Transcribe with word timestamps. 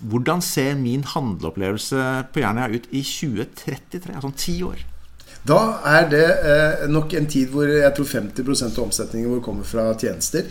Hvordan 0.00 0.40
ser 0.40 0.78
min 0.80 1.04
handleopplevelse 1.04 2.04
på 2.32 2.40
Jernia 2.40 2.70
ut 2.72 2.88
i 2.90 3.02
2033, 3.04 4.14
altså 4.14 4.30
om 4.30 4.36
ti 4.36 4.56
år? 4.64 4.80
Da 5.46 5.60
er 5.88 6.08
det 6.10 6.26
eh, 6.26 6.88
nok 6.92 7.14
en 7.16 7.28
tid 7.30 7.52
hvor 7.52 7.68
jeg 7.68 7.92
tror 7.96 8.08
50% 8.08 8.76
av 8.76 8.84
omsetningen 8.84 9.32
vår 9.32 9.42
kommer 9.44 9.68
fra 9.68 9.86
tjenester. 10.00 10.48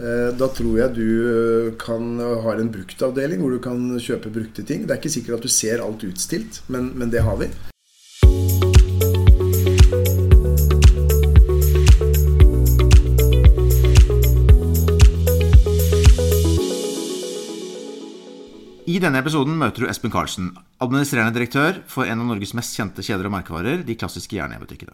Eh, 0.00 0.30
da 0.36 0.48
tror 0.54 0.78
jeg 0.80 0.94
du 0.96 1.08
eh, 1.32 1.72
kan 1.80 2.14
ha 2.20 2.54
en 2.56 2.72
bruktavdeling 2.72 3.42
hvor 3.42 3.56
du 3.56 3.60
kan 3.64 3.82
kjøpe 4.00 4.32
brukte 4.32 4.64
ting. 4.64 4.86
Det 4.86 4.94
er 4.94 5.02
ikke 5.02 5.12
sikkert 5.12 5.40
at 5.40 5.48
du 5.48 5.52
ser 5.52 5.84
alt 5.84 6.06
utstilt, 6.08 6.62
men, 6.72 6.92
men 6.96 7.12
det 7.12 7.24
har 7.26 7.36
vi. 7.40 7.50
I 19.00 19.02
denne 19.06 19.22
episoden 19.22 19.54
møter 19.56 19.80
du 19.80 19.88
Espen 19.88 20.12
Karlsen, 20.12 20.50
administrerende 20.84 21.32
direktør 21.32 21.78
for 21.88 22.04
en 22.04 22.20
av 22.20 22.26
Norges 22.28 22.50
mest 22.52 22.74
kjente 22.76 23.00
kjeder 23.00 23.30
og 23.30 23.32
merkevarer, 23.32 23.80
de 23.80 23.94
klassiske 23.96 24.36
Jernia-butikkene. 24.36 24.92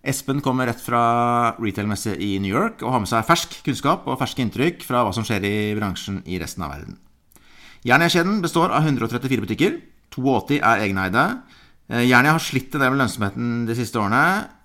Espen 0.00 0.38
kommer 0.40 0.70
rett 0.70 0.80
fra 0.80 1.02
retail-messe 1.58 2.14
i 2.24 2.38
New 2.40 2.48
York 2.48 2.80
og 2.80 2.94
har 2.94 3.02
med 3.02 3.10
seg 3.10 3.26
fersk 3.28 3.58
kunnskap 3.66 4.06
og 4.08 4.16
ferske 4.22 4.40
inntrykk 4.40 4.86
fra 4.88 5.02
hva 5.04 5.12
som 5.12 5.26
skjer 5.28 5.44
i 5.44 5.56
bransjen 5.76 6.22
i 6.24 6.38
resten 6.40 6.64
av 6.64 6.72
verden. 6.72 6.96
Jernia-kjeden 7.84 8.38
består 8.40 8.72
av 8.72 8.88
134 8.88 9.44
butikker. 9.44 9.76
82 10.16 10.62
er 10.62 10.84
egeneide. 10.86 11.24
Eh, 11.92 12.06
Jernia 12.06 12.32
har 12.38 12.40
slitt 12.40 12.72
en 12.72 12.80
del 12.80 12.94
med 12.94 13.02
lønnsomheten 13.02 13.50
de 13.68 13.76
siste 13.76 14.00
årene, 14.00 14.22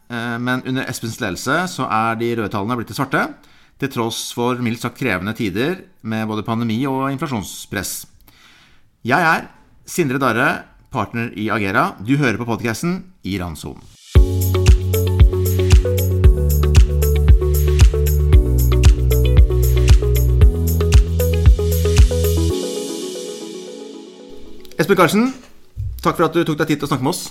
eh, 0.08 0.38
men 0.40 0.64
under 0.64 0.88
Espens 0.88 1.20
ledelse 1.20 1.66
så 1.74 1.90
er 1.90 2.16
de 2.22 2.32
røde 2.40 2.54
tallene 2.56 2.80
blitt 2.80 2.94
til 2.94 3.02
svarte, 3.02 3.26
til 3.76 3.92
tross 3.92 4.30
for 4.40 4.64
mildt 4.64 4.86
sagt 4.88 5.04
krevende 5.04 5.36
tider 5.36 5.82
med 6.08 6.32
både 6.32 6.48
pandemi 6.48 6.80
og 6.88 7.10
inflasjonspress. 7.12 7.98
Jeg 9.00 9.24
er 9.24 9.46
Sindre 9.88 10.20
Darre, 10.20 10.48
partner 10.92 11.30
i 11.40 11.46
Agera. 11.48 11.94
Du 12.04 12.18
hører 12.20 12.36
på 12.36 12.44
podkasten 12.44 12.98
i 13.24 13.38
randsonen. 13.40 13.80
Espen 24.76 25.00
Karlsen, 25.00 25.32
takk 26.04 26.20
for 26.20 26.28
at 26.28 26.36
du 26.36 26.44
tok 26.44 26.60
deg 26.60 26.68
tid 26.74 26.82
til 26.82 26.90
å 26.90 26.92
snakke 26.92 27.08
med 27.08 27.14
oss. 27.16 27.30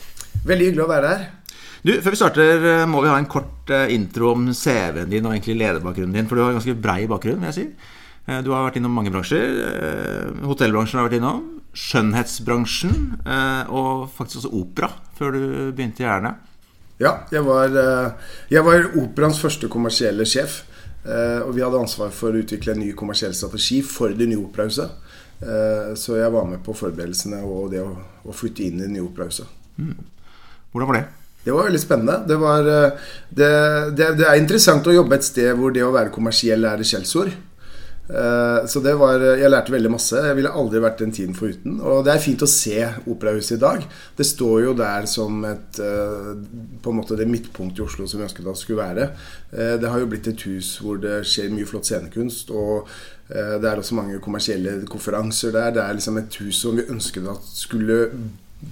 Veldig 0.48 0.70
hyggelig 0.70 0.86
å 0.86 0.88
være 0.88 1.12
her. 1.12 1.28
Du, 1.84 1.92
Før 2.00 2.16
vi 2.16 2.22
starter, 2.22 2.64
eh, 2.64 2.88
må 2.88 3.04
vi 3.04 3.12
ha 3.12 3.20
en 3.20 3.28
kort 3.28 3.68
eh, 3.68 3.92
intro 3.92 4.32
om 4.32 4.48
CV-en 4.56 5.12
din 5.12 5.28
og 5.28 5.36
egentlig 5.36 5.60
lederbakgrunnen 5.60 6.16
din. 6.16 6.32
For 6.32 6.40
du 6.40 6.46
har 6.46 6.54
en 6.54 6.62
ganske 6.62 6.80
brei 6.80 7.02
bakgrunn, 7.12 7.44
vil 7.44 7.52
jeg 7.52 7.60
si. 7.60 7.98
Eh, 8.28 8.42
du 8.44 8.52
har 8.52 8.66
vært 8.66 8.78
innom 8.80 8.94
mange 8.94 9.12
bransjer. 9.14 9.46
Hotellbransjen 10.44 11.00
har 11.00 11.08
vært 11.08 11.18
innom. 11.18 11.42
Skjønnhetsbransjen. 11.78 12.94
Og 13.72 14.08
faktisk 14.14 14.42
også 14.42 14.52
opera, 14.60 14.92
før 15.18 15.36
du 15.36 15.42
begynte 15.76 16.04
i 16.04 16.06
Jernet. 16.06 16.44
Ja, 16.98 17.12
jeg 17.30 17.44
var, 17.46 17.70
jeg 18.50 18.64
var 18.66 18.88
operaens 18.98 19.38
første 19.38 19.70
kommersielle 19.70 20.26
sjef. 20.26 20.64
Og 21.06 21.52
vi 21.54 21.62
hadde 21.62 21.78
ansvar 21.78 22.10
for 22.12 22.34
å 22.34 22.40
utvikle 22.42 22.74
en 22.74 22.82
ny 22.82 22.88
kommersiell 22.98 23.36
strategi 23.38 23.78
for 23.86 24.16
det 24.16 24.26
nye 24.26 24.40
operahuset. 24.42 24.96
Så 25.94 26.18
jeg 26.18 26.34
var 26.34 26.48
med 26.50 26.64
på 26.66 26.74
forberedelsene 26.74 27.38
og 27.46 27.70
det 27.76 27.84
å, 27.84 27.92
å 28.26 28.34
flytte 28.34 28.66
inn 28.66 28.80
i 28.80 28.88
det 28.88 28.90
nye 28.96 29.06
operahuset. 29.06 29.46
Mm. 29.78 29.94
Hvordan 30.72 30.90
var 30.90 30.98
det? 30.98 31.06
Det 31.44 31.54
var 31.54 31.64
veldig 31.64 31.80
spennende. 31.80 32.16
Det, 32.28 32.36
var, 32.36 32.66
det, 33.30 33.50
det, 33.96 34.08
det, 34.18 34.26
er 34.26 34.40
interessant 34.40 34.86
å 34.86 34.92
jobbe 34.92 35.16
et 35.16 35.24
sted 35.24 35.54
hvor 35.56 35.72
det 35.72 35.84
å 35.86 35.94
være 35.94 36.12
kommersiell 36.12 36.66
er 36.68 36.82
et 36.82 36.90
skjellsord. 36.90 37.30
Så 38.08 38.80
det 38.80 38.94
var, 38.96 39.20
jeg 39.36 39.50
lærte 39.50 39.72
veldig 39.74 39.90
masse. 39.92 40.16
Jeg 40.24 40.36
ville 40.38 40.52
aldri 40.56 40.80
vært 40.80 41.02
den 41.02 41.10
tiden 41.12 41.34
foruten. 41.36 41.74
Og 41.84 42.00
det 42.06 42.14
er 42.14 42.22
fint 42.24 42.40
å 42.40 42.48
se 42.48 42.86
operahuset 43.04 43.58
i 43.58 43.60
dag. 43.60 43.84
Det 44.16 44.24
står 44.24 44.62
jo 44.64 44.72
der 44.78 45.08
som 45.10 45.42
et 45.44 45.76
på 45.78 46.92
en 46.92 46.96
måte 46.96 47.18
det 47.20 47.28
midtpunktet 47.28 47.82
i 47.82 47.84
Oslo 47.84 48.08
som 48.08 48.22
vi 48.22 48.24
ønsket 48.24 48.46
at 48.46 48.56
det 48.56 48.62
skulle 48.62 48.80
være. 48.80 49.06
Det 49.52 49.92
har 49.92 50.00
jo 50.00 50.08
blitt 50.08 50.30
et 50.32 50.46
hus 50.48 50.72
hvor 50.80 51.00
det 51.02 51.20
skjer 51.28 51.52
mye 51.52 51.68
flott 51.68 51.90
scenekunst. 51.90 52.50
og 52.56 52.88
det 53.28 53.68
er 53.68 53.76
også 53.76 53.96
mange 53.98 54.20
kommersielle 54.24 54.86
konferanser 54.88 55.52
der. 55.52 55.72
Det 55.76 55.82
er 55.84 55.96
liksom 55.98 56.16
et 56.16 56.36
hus 56.40 56.62
som 56.64 56.78
vi 56.78 56.88
ønsket 56.88 57.28
at 57.28 57.50
skulle 57.52 58.06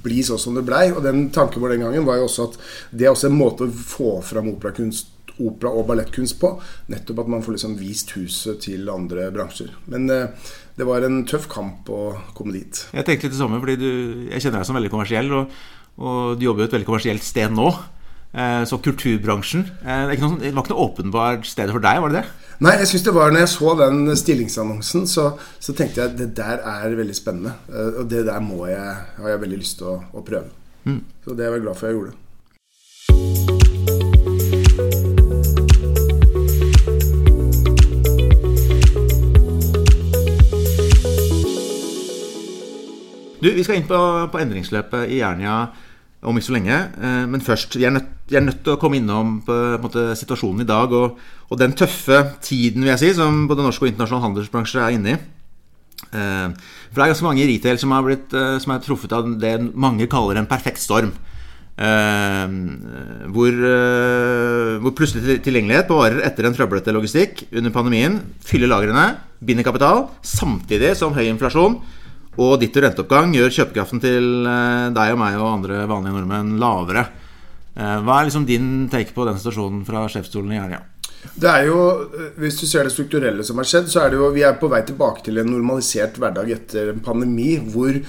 bli 0.02 0.22
sånn 0.26 0.41
som 0.41 0.56
det 0.56 0.64
blei. 0.66 0.88
Og 0.94 1.02
den 1.04 1.28
tanken 1.34 1.62
vår 1.62 1.75
den 1.75 1.84
gangen 1.86 2.06
var 2.08 2.20
jo 2.20 2.28
også 2.30 2.48
at 2.50 2.56
det 2.91 3.06
er 3.06 3.12
også 3.12 3.30
en 3.30 3.38
måte 3.38 3.66
å 3.66 3.76
få 3.76 4.16
fram 4.25 4.50
operakunst 4.54 5.12
opera- 5.42 5.72
og 5.74 5.86
ballettkunst 5.88 6.38
på. 6.41 6.52
Nettopp 6.92 7.24
at 7.24 7.32
man 7.32 7.42
får 7.44 7.56
liksom 7.56 7.76
vist 7.80 8.12
huset 8.16 8.60
til 8.66 8.88
andre 8.92 9.28
bransjer. 9.34 9.72
Men 9.92 10.08
eh, 10.10 10.52
det 10.76 10.86
var 10.88 11.04
en 11.06 11.24
tøff 11.28 11.48
kamp 11.52 11.91
å 11.92 12.02
komme 12.36 12.56
dit. 12.56 12.86
Jeg 12.92 13.06
tenkte 13.06 13.28
litt 13.28 13.36
det 13.36 13.42
samme, 13.42 13.60
fordi 13.62 13.76
du, 13.80 13.91
jeg 14.30 14.44
kjenner 14.44 14.60
deg 14.60 14.70
som 14.70 14.78
veldig 14.78 14.92
kommersiell. 14.92 15.30
Og, 15.32 15.60
og 15.96 16.38
du 16.38 16.48
jobber 16.48 16.64
jo 16.64 16.70
et 16.70 16.78
veldig 16.78 16.88
kommersielt 16.88 17.26
sted 17.26 17.54
nå. 17.54 17.70
Eh, 18.36 18.64
så 18.69 18.80
kulturbransjen. 18.84 19.64
Eh, 19.80 20.02
det, 20.10 20.19
noe, 20.20 20.41
det, 20.42 20.52
var 20.56 20.66
ikke 20.66 20.75
noe 20.75 20.88
åpenbart 20.91 21.48
sted 21.48 21.72
for 21.72 21.84
deg, 21.84 22.02
var 22.04 22.12
det 22.12 22.20
det? 22.20 22.52
Nei, 22.64 22.75
jeg 22.80 22.88
synes 22.92 23.04
det 23.04 23.16
var 23.16 23.32
når 23.32 23.42
jeg 23.44 23.52
så 23.52 23.72
den 23.80 23.98
stillingsannonsen, 24.16 25.08
så, 25.08 25.26
så 25.60 25.76
tenkte 25.76 26.00
jeg 26.02 26.12
at 26.12 26.20
det 26.20 26.30
der 26.38 26.62
er 26.64 26.96
veldig 26.96 27.16
spennende. 27.16 27.56
Og 28.00 28.06
det 28.08 28.25
der 28.28 28.41
må 28.44 28.64
jeg, 28.70 28.94
har 29.20 29.34
jeg 29.34 29.42
veldig 29.44 29.60
lyst 29.60 29.80
til 29.82 29.92
å, 29.92 29.98
å 30.16 30.25
prøve. 30.25 30.48
Mm. 30.86 31.02
Så 31.25 31.36
det 31.36 31.44
er 31.44 31.56
jeg 31.58 31.66
glad 31.66 31.80
for 31.80 31.91
jeg 31.91 31.98
gjorde. 31.98 33.56
Du, 43.41 43.50
Vi 43.52 43.64
skal 43.64 43.80
inn 43.80 43.88
på, 43.88 43.98
på 44.32 44.41
endringsløpet 44.41 45.12
i 45.12 45.20
Jernia 45.20 45.66
om 46.26 46.38
ikke 46.38 46.48
så 46.48 46.56
lenge. 46.56 46.76
Men 47.28 47.44
først, 47.44 47.76
vi 47.76 47.84
er 47.86 47.92
nødt, 47.94 48.08
vi 48.30 48.38
er 48.38 48.44
nødt 48.44 48.62
til 48.64 48.74
å 48.74 48.80
komme 48.80 48.98
innom 48.98 49.38
på, 49.47 49.54
på 49.76 49.84
måte, 49.84 50.08
situasjonen 50.19 50.64
i 50.64 50.69
dag 50.69 50.92
og, 50.97 51.19
og, 51.46 51.56
den 51.60 51.76
tøffe 51.78 52.22
tiden 52.42 52.82
vil 52.82 52.94
jeg 52.94 53.02
si, 53.02 53.12
som 53.19 53.44
både 53.50 53.66
norsk 53.66 53.84
og 53.84 53.92
internasjonal 53.92 54.25
handelsbransje 54.25 54.82
er 54.82 54.96
inne 54.96 55.14
i. 55.14 55.19
For 56.06 56.96
det 56.96 57.04
er 57.04 57.12
ganske 57.12 57.26
mange 57.26 57.42
i 57.44 57.48
retail 57.50 57.78
som, 57.80 57.92
blitt, 58.06 58.34
som 58.62 58.72
er 58.72 58.82
truffet 58.84 59.14
av 59.16 59.28
det 59.41 59.54
mange 59.75 60.08
kaller 60.10 60.41
en 60.41 60.48
perfekt 60.48 60.80
storm. 60.82 61.12
Hvor, 63.36 63.58
hvor 64.80 64.94
plutselig 64.96 65.42
tilgjengelighet 65.44 65.91
på 65.91 65.98
varer 65.98 66.25
etter 66.25 66.48
en 66.48 66.56
trøblete 66.56 66.94
logistikk 66.96 67.44
under 67.52 67.75
pandemien 67.75 68.16
fyller 68.48 68.72
lagrene, 68.72 69.10
binder 69.44 69.66
kapital, 69.66 70.06
samtidig 70.25 70.94
som 70.96 71.14
høy 71.16 71.26
inflasjon 71.28 71.76
og 72.36 72.58
ditto 72.60 72.82
renteoppgang 72.84 73.32
gjør 73.36 73.54
kjøpekraften 73.60 74.02
til 74.02 74.26
deg 74.97 75.14
og 75.14 75.20
meg 75.20 75.38
og 75.38 75.52
andre 75.54 75.84
vanlige 75.88 76.16
nordmenn 76.19 76.58
lavere. 76.60 77.06
Hva 77.76 78.19
er 78.19 78.28
liksom 78.28 78.44
din 78.48 78.69
take 78.92 79.12
på 79.16 79.24
den 79.28 79.36
situasjonen 79.41 79.82
fra 79.88 80.06
sjefsstolen 80.12 80.52
i 80.52 80.60
Jernia? 80.60 80.82
Det 81.34 81.48
er 81.50 81.66
jo, 81.69 81.80
Hvis 82.38 82.60
du 82.60 82.66
ser 82.69 82.86
det 82.86 82.94
strukturelle 82.94 83.44
som 83.44 83.58
har 83.60 83.69
skjedd, 83.69 83.88
så 83.91 84.04
er 84.04 84.12
det 84.12 84.20
jo 84.20 84.30
vi 84.34 84.44
er 84.46 84.58
på 84.60 84.70
vei 84.70 84.82
tilbake 84.86 85.25
til 85.26 85.41
en 85.41 85.50
normalisert 85.50 86.19
hverdag 86.20 86.52
etter 86.54 86.92
en 86.92 87.02
pandemi 87.04 87.56
hvor 87.72 87.92
eh, 87.92 88.04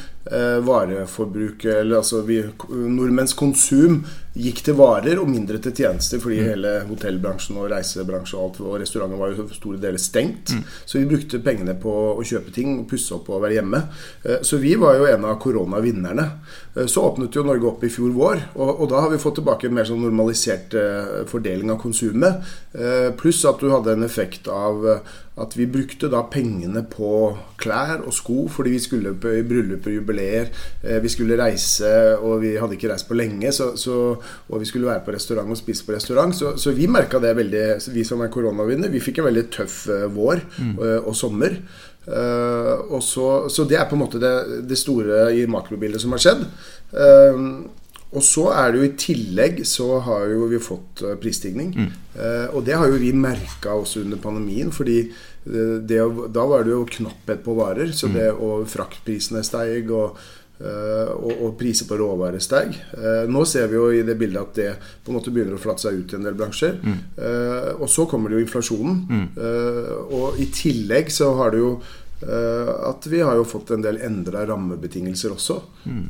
vareforbruket, 0.67 1.71
eller 1.81 2.01
altså 2.01 2.21
vi, 2.27 2.41
nordmenns 2.69 3.35
konsum, 3.38 4.01
gikk 4.38 4.61
til 4.65 4.77
varer 4.77 5.19
og 5.21 5.29
mindre 5.29 5.59
til 5.61 5.73
tjenester 5.75 6.21
fordi 6.21 6.39
mm. 6.39 6.45
hele 6.45 6.73
hotellbransjen 6.88 7.57
og 7.57 7.69
reisebransjen 7.71 8.37
og 8.37 8.45
alt 8.45 8.59
og 8.61 8.75
restauranter 8.83 9.21
var 9.21 9.33
jo 9.33 9.47
store 9.55 9.81
deler 9.81 10.01
stengt. 10.01 10.53
Mm. 10.53 10.63
Så 10.85 10.99
vi 10.99 11.09
brukte 11.09 11.41
pengene 11.43 11.77
på 11.81 11.93
å 12.13 12.25
kjøpe 12.25 12.53
ting, 12.55 12.79
pusse 12.89 13.16
opp 13.17 13.31
og 13.33 13.43
være 13.45 13.57
hjemme. 13.59 13.81
Eh, 14.23 14.41
så 14.45 14.61
vi 14.61 14.75
var 14.79 14.97
jo 14.99 15.07
en 15.09 15.27
av 15.27 15.39
koronavinnerne. 15.41 16.27
Eh, 16.75 16.85
så 16.85 17.07
åpnet 17.09 17.35
jo 17.35 17.45
Norge 17.47 17.69
opp 17.71 17.85
i 17.87 17.91
fjor 17.93 18.13
vår, 18.17 18.43
og, 18.55 18.73
og 18.75 18.91
da 18.93 19.05
har 19.05 19.13
vi 19.13 19.21
fått 19.21 19.39
tilbake 19.41 19.69
en 19.69 19.77
mer 19.77 19.89
sånn 19.89 20.03
normalisert 20.05 20.77
eh, 20.77 21.23
fordeling 21.29 21.73
av 21.73 21.81
konsumet. 21.81 22.43
Eh, 22.77 23.09
pluss 23.17 23.43
at 23.49 23.61
du 23.61 23.71
hadde 23.73 23.97
en 23.97 24.05
effekt 24.07 24.49
av 24.51 24.85
at 25.37 25.55
vi 25.57 25.67
brukte 25.69 26.09
da 26.11 26.23
pengene 26.31 26.81
på 26.89 27.11
klær 27.61 28.03
og 28.03 28.13
sko 28.15 28.47
fordi 28.51 28.73
vi 28.75 28.81
skulle 28.81 29.13
på 29.21 29.33
bryllup 29.47 29.85
og 29.89 29.97
jubileer. 29.97 30.49
Vi 31.03 31.11
skulle 31.13 31.37
reise, 31.39 31.89
og 32.17 32.41
vi 32.41 32.55
hadde 32.57 32.78
ikke 32.78 32.89
reist 32.91 33.09
på 33.09 33.17
lenge, 33.17 33.51
så, 33.53 33.72
så, 33.78 33.97
og 34.17 34.61
vi 34.61 34.69
skulle 34.69 34.89
være 34.89 35.03
på 35.05 35.13
restaurant 35.13 35.53
og 35.53 35.59
spise 35.59 35.85
på 35.85 35.93
restaurant. 35.93 36.34
Så, 36.35 36.55
så 36.57 36.73
vi 36.73 36.89
merka 36.89 37.22
det 37.22 37.35
veldig, 37.37 37.66
vi 37.93 38.05
som 38.07 38.23
er 38.25 38.34
koronavinner. 38.34 38.89
Vi 38.93 39.03
fikk 39.03 39.22
en 39.22 39.29
veldig 39.29 39.45
tøff 39.53 39.84
vår 40.16 40.41
mm. 40.57 40.73
og, 40.73 40.89
og 41.11 41.16
sommer. 41.17 41.59
Uh, 42.07 42.87
og 42.95 43.01
så, 43.03 43.49
så, 43.51 43.66
det 43.67 43.75
er 43.75 43.87
på 43.90 43.97
en 43.97 44.05
måte 44.05 44.19
det, 44.22 44.61
det 44.69 44.78
store 44.79 45.25
i 45.35 45.41
makrobildet 45.51 45.99
som 45.99 46.16
har 46.16 46.23
skjedd. 46.23 46.45
Uh, 46.95 47.67
og 48.15 48.23
så 48.23 48.47
er 48.55 48.71
det 48.71 48.79
jo 48.79 48.87
i 48.87 48.95
tillegg 48.99 49.61
så 49.67 49.87
har 50.05 50.29
jo 50.31 50.47
vi 50.47 50.61
fått 50.63 51.03
prisstigning. 51.21 51.73
Mm. 51.75 51.91
Eh, 52.15 52.55
og 52.55 52.63
det 52.67 52.77
har 52.79 52.87
jo 52.87 53.01
vi 53.01 53.11
merka 53.11 53.75
også 53.75 54.05
under 54.05 54.21
pandemien. 54.23 54.71
Fordi 54.71 55.01
det, 55.43 55.67
det, 55.89 56.01
da 56.35 56.47
var 56.47 56.63
det 56.63 56.75
jo 56.75 56.87
knapphet 56.97 57.43
på 57.43 57.57
varer. 57.59 57.91
Så 57.91 58.11
det, 58.13 58.31
og 58.31 58.67
fraktprisene 58.71 59.43
steig. 59.45 59.91
Og, 59.91 60.19
og, 60.57 61.33
og, 61.35 61.51
priser 61.53 61.85
på 61.85 61.99
råvarer 61.99 62.41
steig. 62.41 62.71
nå 63.29 63.43
ser 63.45 63.67
vi 63.69 63.75
jo 63.77 63.91
i 63.93 63.99
det 64.01 64.15
bildet 64.17 64.39
at 64.41 64.55
det 64.57 64.71
på 65.05 65.11
en 65.11 65.17
måte 65.19 65.29
begynner 65.29 65.53
å 65.53 65.61
flate 65.61 65.83
seg 65.83 65.99
ut 65.99 66.15
i 66.15 66.17
en 66.17 66.25
del 66.25 66.33
bransjer. 66.39 66.79
Mm. 66.81 66.95
og 67.77 67.85
så 67.93 68.07
kommer 68.09 68.33
det 68.33 68.39
jo 68.39 68.45
inflasjonen. 68.47 68.97
Mm. 69.05 69.27
og 70.17 70.41
i 70.41 70.47
tillegg 70.49 71.13
så 71.13 71.29
har 71.37 71.53
det 71.53 71.61
jo 71.61 71.75
Eh, 71.75 72.06
at 72.17 73.05
vi 73.05 73.19
har 73.22 73.35
jo 73.37 73.43
fått 73.46 73.69
en 73.75 73.84
del 73.85 73.99
endra 74.02 74.41
rammebetingelser 74.49 75.35
også. 75.35 75.59
Mm. 75.85 76.05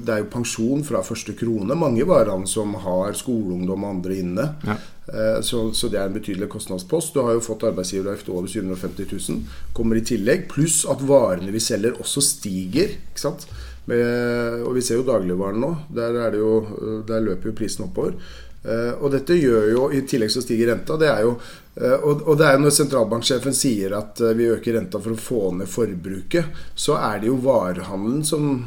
Det 0.00 0.14
er 0.14 0.22
jo 0.22 0.30
pensjon 0.32 0.84
fra 0.88 1.02
første 1.04 1.34
krone. 1.36 1.76
Mange 1.76 2.06
varer 2.08 2.46
som 2.48 2.72
har 2.80 3.12
skoleungdom 3.18 3.84
og 3.84 3.90
andre 3.90 4.16
inne. 4.22 4.46
Ja. 4.64 4.78
Eh, 5.12 5.42
Så, 5.42 5.74
så 5.74 5.88
det 5.92 5.98
er 6.00 6.08
en 6.08 6.16
betydelig 6.16 6.48
kostnadspost. 6.48 7.12
Du 7.14 7.20
har 7.20 7.34
jo 7.36 7.44
fått 7.44 7.66
arbeidsgiveravgift 7.68 8.30
over 8.32 8.48
750 8.48 9.04
000. 9.28 9.42
Kommer 9.76 10.00
i 10.00 10.04
tillegg. 10.04 10.48
Pluss 10.48 10.84
at 10.88 11.02
varene 11.04 11.52
vi 11.52 11.60
selger 11.60 12.00
også 12.00 12.24
stiger. 12.24 12.96
Ikke 13.12 13.20
sant? 13.26 13.44
Med, 13.84 14.62
og 14.64 14.72
vi 14.78 14.80
ser 14.80 14.96
jo 14.96 15.04
dagligvaren 15.04 15.60
nå. 15.60 15.74
Der, 15.92 16.16
er 16.24 16.32
det 16.32 16.40
jo, 16.40 17.02
der 17.04 17.20
løper 17.20 17.52
jo 17.52 17.58
prisen 17.58 17.84
oppover. 17.84 18.16
Eh, 18.64 18.94
og 18.96 19.12
dette 19.12 19.36
gjør 19.36 19.68
jo, 19.74 19.82
i 19.92 20.00
tillegg 20.08 20.32
så 20.32 20.40
stiger 20.40 20.72
renta. 20.72 20.96
Det 20.96 21.10
er 21.12 21.20
jo, 21.26 21.34
eh, 21.36 21.63
og, 22.06 22.20
og 22.28 22.36
det 22.38 22.46
er 22.46 22.52
jo 22.54 22.60
når 22.62 22.74
sentralbanksjefen 22.76 23.54
sier 23.56 23.96
at 23.98 24.20
eh, 24.22 24.34
vi 24.38 24.44
øker 24.54 24.76
renta 24.76 25.00
for 25.02 25.16
å 25.16 25.18
få 25.18 25.40
ned 25.58 25.66
forbruket, 25.66 26.52
så 26.78 26.94
er 27.02 27.18
det 27.22 27.26
jo 27.32 27.38
varehandelen 27.42 28.22
som, 28.24 28.60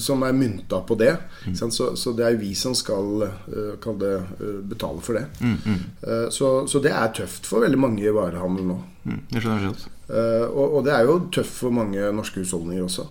som 0.00 0.24
er 0.24 0.32
mynta 0.32 0.80
på 0.88 0.96
det. 0.96 1.12
Mm. 1.44 1.58
Så, 1.68 1.90
så 2.00 2.14
det 2.16 2.24
er 2.24 2.38
vi 2.40 2.54
som 2.56 2.72
skal 2.74 3.26
eh, 3.28 3.90
det, 4.00 4.14
eh, 4.40 4.58
betale 4.72 5.04
for 5.04 5.20
det. 5.20 5.26
Eh, 5.44 6.26
Så, 6.32 6.54
så 6.68 6.80
det 6.80 6.94
er 6.96 7.12
tøft 7.12 7.44
for 7.50 7.60
veldig 7.66 7.78
mange 7.84 8.00
i 8.06 8.12
varehandelen 8.16 8.72
nå. 8.72 8.78
Mm, 9.04 9.20
jeg 9.36 9.44
skjønner. 9.44 9.84
Eh, 10.08 10.46
Og, 10.48 10.78
og 10.78 10.84
det 10.88 10.92
er 10.96 11.04
jo 11.04 11.18
tøft 11.36 11.58
for 11.60 11.74
mange 11.74 12.08
norske 12.16 12.40
husholdninger 12.40 12.84
også. 12.88 13.10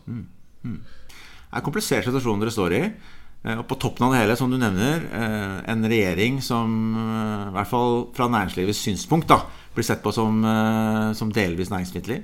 Det 0.64 0.74
er 1.54 1.60
en 1.62 1.66
komplisert 1.66 2.08
situasjon 2.10 2.42
dere 2.42 2.54
står 2.54 2.74
i. 2.80 2.82
Eh, 3.44 3.58
Og 3.60 3.66
på 3.68 3.76
toppen 3.80 4.08
av 4.08 4.14
det 4.14 4.22
hele, 4.24 4.38
som 4.40 4.52
du 4.52 4.58
nevner, 4.58 5.04
eh, 5.12 5.58
en 5.72 5.84
regjering 5.84 6.40
som 6.42 6.96
eh, 6.96 7.50
i 7.50 7.56
hvert 7.58 7.72
fall 7.72 8.08
fra 8.16 8.30
næringslivets 8.32 8.84
synspunkt 8.88 9.28
da, 9.32 9.42
blir 9.76 9.84
sett 9.84 10.04
på 10.04 10.14
som, 10.14 10.44
som 11.18 11.32
delvis 11.34 11.72
næringsfiendtlig. 11.74 12.20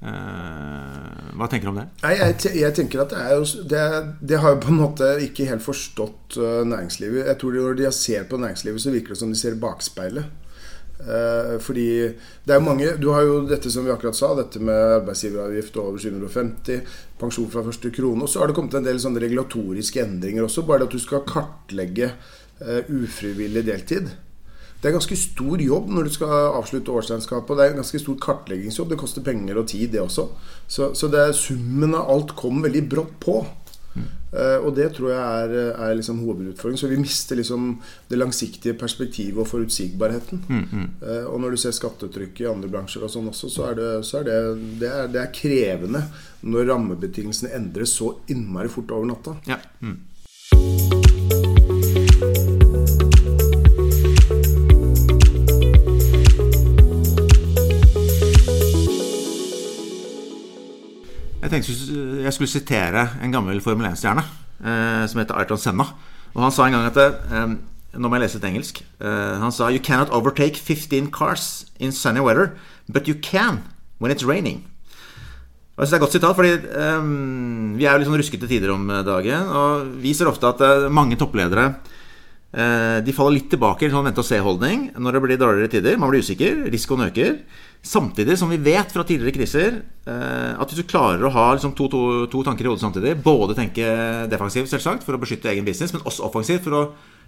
Hva 0.00 1.46
tenker 1.46 1.68
du 1.68 1.70
om 1.70 1.76
det? 1.78 1.84
Nei, 2.02 2.16
jeg, 2.18 2.54
jeg 2.58 2.74
tenker 2.74 3.02
at 3.04 3.12
det 3.12 3.20
er 3.20 3.36
jo 3.36 3.44
det, 3.70 3.82
det 4.26 4.40
har 4.42 4.56
jo 4.56 4.62
på 4.64 4.72
en 4.72 4.80
måte 4.80 5.10
ikke 5.22 5.46
helt 5.46 5.62
forstått 5.62 6.34
næringslivet. 6.66 7.28
Jeg 7.28 7.38
tror 7.38 7.54
Når 7.60 7.78
de 7.78 7.92
ser 7.94 8.26
på 8.26 8.40
næringslivet, 8.42 8.82
så 8.82 8.90
virker 8.90 9.14
det 9.14 9.20
som 9.20 9.30
de 9.30 9.38
ser 9.38 9.60
bakspeilet. 9.62 10.49
Eh, 11.00 11.54
fordi 11.64 12.12
det 12.44 12.52
er 12.52 12.60
mange 12.60 12.90
Du 13.00 13.08
har 13.14 13.24
jo 13.24 13.38
dette 13.48 13.70
som 13.72 13.86
vi 13.86 13.92
akkurat 13.92 14.16
sa, 14.16 14.34
dette 14.36 14.60
med 14.60 15.00
arbeidsgiveravgift 15.00 15.78
over 15.80 15.98
750, 15.98 16.82
pensjon 17.20 17.50
fra 17.52 17.64
første 17.64 17.92
krone. 17.94 18.24
Og 18.24 18.28
så 18.28 18.42
har 18.42 18.50
det 18.50 18.58
kommet 18.58 18.76
en 18.76 18.88
del 18.88 19.00
sånne 19.00 19.22
regulatoriske 19.22 20.02
endringer 20.02 20.44
også. 20.44 20.66
Bare 20.68 20.84
det 20.84 20.90
at 20.90 20.98
du 20.98 21.02
skal 21.02 21.24
kartlegge 21.28 22.12
eh, 22.12 22.90
ufrivillig 22.90 23.64
deltid. 23.68 24.10
Det 24.80 24.88
er 24.88 24.96
ganske 24.96 25.16
stor 25.18 25.60
jobb 25.60 25.90
når 25.92 26.06
du 26.08 26.14
skal 26.14 26.54
avslutte 26.56 26.92
årsregnskapet. 26.96 27.56
Det 27.56 27.64
er 27.64 27.74
en 27.74 27.82
ganske 27.82 28.00
stor 28.00 28.16
kartleggingsjobb. 28.20 28.92
Det 28.92 29.00
koster 29.00 29.24
penger 29.24 29.60
og 29.60 29.66
tid, 29.68 29.90
det 29.92 30.00
også. 30.00 30.30
Så, 30.66 30.92
så 30.96 31.10
det 31.12 31.26
summen 31.36 31.96
av 31.96 32.08
alt 32.08 32.32
kom 32.36 32.62
veldig 32.64 32.86
brått 32.88 33.18
på. 33.20 33.42
Eh, 33.96 34.58
og 34.62 34.74
det 34.76 34.86
tror 34.94 35.10
jeg 35.10 35.20
er, 35.44 35.72
er 35.74 35.96
liksom 35.98 36.20
hovedutfordringen. 36.22 36.80
Så 36.80 36.90
vi 36.90 37.00
mister 37.00 37.38
liksom 37.40 37.72
det 38.10 38.18
langsiktige 38.20 38.76
perspektivet 38.78 39.42
og 39.42 39.48
forutsigbarheten. 39.50 40.44
Eh, 41.02 41.24
og 41.26 41.40
når 41.42 41.56
du 41.56 41.62
ser 41.64 41.74
skattetrykket 41.76 42.44
i 42.46 42.50
andre 42.52 42.70
bransjer 42.70 43.06
og 43.06 43.12
sånn 43.12 43.30
også, 43.32 43.50
så 43.50 43.70
er 43.70 43.80
det, 43.80 43.90
så 44.06 44.20
er 44.20 44.28
det, 44.30 44.38
det, 44.82 44.92
er, 44.92 45.10
det 45.10 45.24
er 45.24 45.34
krevende 45.34 46.04
når 46.40 46.70
rammebetingelsene 46.72 47.52
endres 47.58 47.98
så 47.98 48.14
innmari 48.32 48.70
fort 48.72 48.94
over 48.96 49.10
natta. 49.12 49.36
Ja. 49.50 49.60
Jeg 61.50 61.64
tenkte 61.64 62.22
jeg 62.22 62.30
skulle 62.30 62.46
sitere 62.46 63.00
en 63.26 63.32
gammel 63.34 63.58
Formel 63.58 63.88
1-stjerne 63.88 64.22
eh, 64.22 65.02
som 65.10 65.18
heter 65.18 65.34
Ayrton 65.34 65.58
Senna. 65.58 65.82
Og 66.30 66.44
han 66.44 66.52
sa 66.54 66.68
en 66.68 66.76
gang 66.76 66.86
at 66.86 67.00
eh, 67.02 67.56
Nå 67.98 68.06
må 68.06 68.14
jeg 68.14 68.22
lese 68.22 68.38
litt 68.38 68.46
engelsk. 68.52 68.76
Eh, 69.02 69.32
han 69.42 69.50
sa 69.50 69.66
You 69.74 69.82
cannot 69.82 70.12
overtake 70.14 70.54
15 70.54 71.08
cars 71.10 71.66
in 71.82 71.90
sunny 71.90 72.22
weather, 72.22 72.52
but 72.86 73.10
you 73.10 73.16
can 73.18 73.64
when 73.98 74.14
it's 74.14 74.22
raining. 74.22 74.62
Og 75.74 75.82
jeg 75.82 75.88
synes 75.88 75.90
det 75.90 75.96
er 75.96 75.98
et 75.98 76.04
godt 76.04 76.14
sitat, 76.14 76.36
fordi 76.38 76.52
ehm, 76.84 77.74
vi 77.80 77.88
er 77.88 77.96
jo 77.96 77.98
litt 77.98 78.10
sånn 78.12 78.20
ruskete 78.20 78.46
tider 78.46 78.70
om 78.76 78.86
dagen. 79.02 79.50
Og 79.50 79.90
vi 80.04 80.14
ser 80.14 80.30
ofte 80.30 80.54
at 80.54 80.62
eh, 80.62 80.86
mange 80.86 81.18
toppledere 81.18 81.66
eh, 81.66 81.99
de 83.06 83.12
faller 83.14 83.36
litt 83.36 83.50
tilbake 83.52 83.84
i 83.84 83.88
en 83.88 83.92
sånn 83.94 84.08
vente-og-se-holdning 84.08 84.88
når 84.98 85.14
det 85.16 85.20
blir 85.22 85.38
dårligere 85.38 85.70
tider. 85.70 85.98
Man 86.02 86.10
blir 86.10 86.24
usikker, 86.24 86.64
risikoen 86.72 87.04
øker. 87.06 87.36
Samtidig 87.86 88.34
som 88.36 88.50
vi 88.52 88.58
vet 88.60 88.90
fra 88.92 89.04
tidligere 89.08 89.36
kriser 89.38 89.78
eh, 89.78 90.50
at 90.52 90.68
hvis 90.68 90.82
du 90.82 90.90
klarer 90.90 91.22
å 91.24 91.30
ha 91.32 91.46
liksom, 91.54 91.72
to, 91.78 91.86
to, 91.88 92.00
to 92.32 92.42
tanker 92.44 92.66
i 92.66 92.68
hodet 92.68 92.82
samtidig, 92.82 93.14
både 93.24 93.56
tenke 93.56 93.86
defensivt 94.28 94.68
selvsagt 94.68 95.06
for 95.06 95.16
å 95.16 95.22
beskytte 95.22 95.48
egen 95.52 95.64
business, 95.64 95.94
men 95.94 96.04
også 96.04 96.26
offensivt 96.26 96.66
for 96.66 96.76
å 96.76 96.82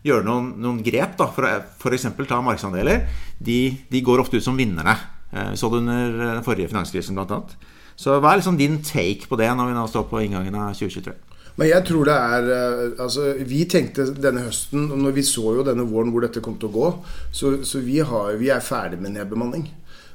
gjøre 0.05 0.27
noen, 0.27 0.51
noen 0.61 0.83
grep 0.85 1.15
da, 1.17 1.31
for 1.33 1.47
å 1.47 1.55
f.eks. 1.79 2.09
ta 2.29 2.43
markedsandeler, 2.45 3.07
de, 3.39 3.61
de 3.89 4.03
går 4.05 4.21
ofte 4.25 4.43
ut 4.43 4.45
som 4.45 4.59
vinnerne. 4.59 4.99
Eh, 5.33 5.55
Vi 5.55 5.57
så 5.57 5.71
det 5.73 5.85
under 5.85 6.19
den 6.21 6.45
forrige 6.45 6.69
finanskrisen 6.75 7.17
annet. 7.39 7.57
Så 7.97 8.19
hva 8.19 8.35
er 8.35 8.43
liksom 8.43 8.59
din 8.59 8.81
take 8.85 9.29
på 9.31 9.39
det 9.41 9.49
når 9.57 9.71
vi 9.71 9.79
nå 9.79 9.87
står 9.89 10.09
på 10.11 10.21
inngangen 10.27 10.59
av 10.59 10.75
2023? 10.77 11.15
Men 11.57 11.69
jeg 11.69 11.85
tror 11.89 12.09
det 12.09 12.17
er 12.17 12.51
eh, 12.57 13.03
Altså, 13.03 13.29
vi 13.49 13.65
tenkte 13.69 14.09
denne 14.15 14.47
høsten, 14.47 14.89
og 14.91 15.05
når 15.05 15.17
vi 15.19 15.27
så 15.27 15.57
jo 15.59 15.67
denne 15.67 15.87
våren 15.89 16.13
hvor 16.15 16.25
dette 16.25 16.43
kom 16.45 16.59
til 16.61 16.71
å 16.71 16.77
gå, 16.77 16.91
så, 17.35 17.59
så 17.67 17.83
vi, 17.85 18.01
har, 18.01 18.35
vi 18.41 18.53
er 18.53 18.65
ferdig 18.65 19.01
med 19.03 19.17
nedbemanning. 19.19 19.69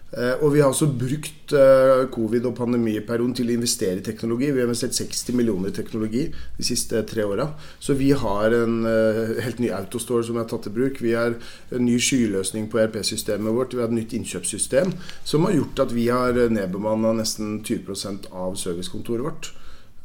Eh, 0.08 0.40
og 0.40 0.54
vi 0.54 0.62
har 0.64 0.72
også 0.72 0.88
brukt 0.88 1.52
eh, 1.52 2.06
covid- 2.14 2.46
og 2.48 2.54
pandemiperioden 2.56 3.34
til 3.36 3.52
å 3.52 3.56
investere 3.58 4.00
i 4.00 4.06
teknologi. 4.06 4.54
Vi 4.54 4.62
har 4.62 4.70
investert 4.70 4.96
60 4.96 5.36
millioner 5.36 5.74
i 5.74 5.76
teknologi 5.76 6.24
de 6.32 6.64
siste 6.64 7.02
tre 7.10 7.26
åra. 7.28 7.50
Så 7.84 7.98
vi 8.00 8.14
har 8.16 8.56
en 8.56 8.80
eh, 8.88 9.36
helt 9.44 9.60
ny 9.60 9.74
autostore 9.76 10.24
som 10.24 10.40
er 10.40 10.48
tatt 10.48 10.70
i 10.72 10.74
bruk. 10.78 11.02
Vi 11.04 11.12
har 11.18 11.36
en 11.36 11.84
ny 11.84 12.00
skyløsning 12.00 12.70
på 12.72 12.80
ERP-systemet 12.86 13.56
vårt. 13.60 13.76
Vi 13.76 13.84
har 13.84 13.92
et 13.92 14.00
nytt 14.00 14.16
innkjøpssystem 14.16 14.96
som 15.28 15.48
har 15.50 15.58
gjort 15.60 15.86
at 15.88 15.96
vi 15.96 16.08
har 16.08 16.40
nedbemanna 16.56 17.12
nesten 17.20 17.60
20% 17.68 18.32
av 18.32 18.56
servicekontoret 18.56 19.28
vårt. 19.28 19.52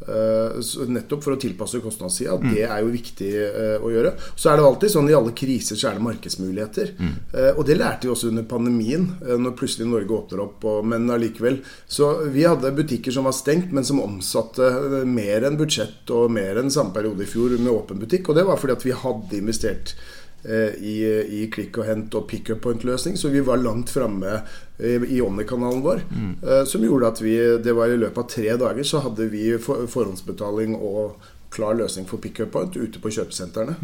Eh, 0.03 0.87
nettopp 0.91 1.23
for 1.25 1.37
å 1.37 1.41
tilpasse 1.41 1.81
kostnadssida. 1.83 2.39
Det 2.43 2.65
er 2.67 2.83
jo 2.83 2.93
viktig 2.93 3.31
eh, 3.39 3.75
å 3.79 3.91
gjøre. 3.93 4.15
Så 4.35 4.51
er 4.51 4.59
det 4.59 4.67
alltid 4.67 4.95
sånn 4.95 5.11
i 5.11 5.17
alle 5.17 5.35
kriser 5.37 5.79
så 5.79 5.91
er 5.91 5.99
det 5.99 6.07
markedsmuligheter. 6.07 6.95
Mm. 7.03 7.13
og 7.57 7.63
det 7.67 7.77
lærte 7.79 8.07
vi 8.07 8.13
også 8.13 8.31
under 8.31 8.45
pandemien, 8.49 9.05
når 9.21 9.55
plutselig 9.59 9.89
Norge 9.89 10.15
åpner 10.17 10.43
opp. 10.45 10.65
Men 10.87 11.11
allikevel. 11.13 11.61
Så 11.87 12.09
vi 12.33 12.47
hadde 12.47 12.73
butikker 12.77 13.15
som 13.15 13.29
var 13.29 13.37
stengt, 13.37 13.73
men 13.75 13.87
som 13.87 14.03
omsatte 14.03 15.05
mer 15.09 15.47
enn 15.47 15.59
budsjett 15.61 16.11
og 16.15 16.33
mer 16.35 16.61
enn 16.61 16.73
samme 16.73 16.95
periode 16.97 17.25
i 17.25 17.31
fjor 17.31 17.55
med 17.59 17.73
åpen 17.73 18.03
butikk. 18.03 18.31
Og 18.31 18.39
det 18.39 18.47
var 18.49 18.61
fordi 18.61 18.77
at 18.77 18.87
vi 18.87 18.99
hadde 19.05 19.39
investert 19.39 19.94
i, 20.43 20.97
i 21.06 21.44
klikk 21.55 21.79
og 21.79 21.87
hent 21.87 22.15
og 22.19 22.27
pick 22.31 22.51
up 22.51 22.65
point-løsning, 22.65 23.15
så 23.15 23.31
vi 23.31 23.44
var 23.47 23.63
langt 23.63 23.93
framme 23.94 24.41
i, 24.82 25.17
i 25.17 25.20
Omni-kanalen 25.22 25.82
vår. 25.84 26.03
eh, 26.43 26.65
Som 26.69 26.82
gjorde 26.84 27.06
at 27.12 27.20
vi 27.22 27.36
Det 27.62 27.74
var 27.77 27.86
i 27.93 27.96
løpet 28.01 28.19
av 28.19 28.29
tre 28.29 28.56
dager 28.60 28.82
så 28.84 29.01
hadde 29.05 29.29
vi 29.31 29.56
for, 29.58 29.86
forhåndsbetaling 29.86 30.74
og 30.77 31.17
klar 31.53 31.74
løsning 31.77 32.06
for 32.08 32.17
pick 32.19 32.41
up 32.41 32.51
point 32.55 32.77
ute 32.77 32.98
på 32.98 33.10
kjøpesentrene. 33.12 33.74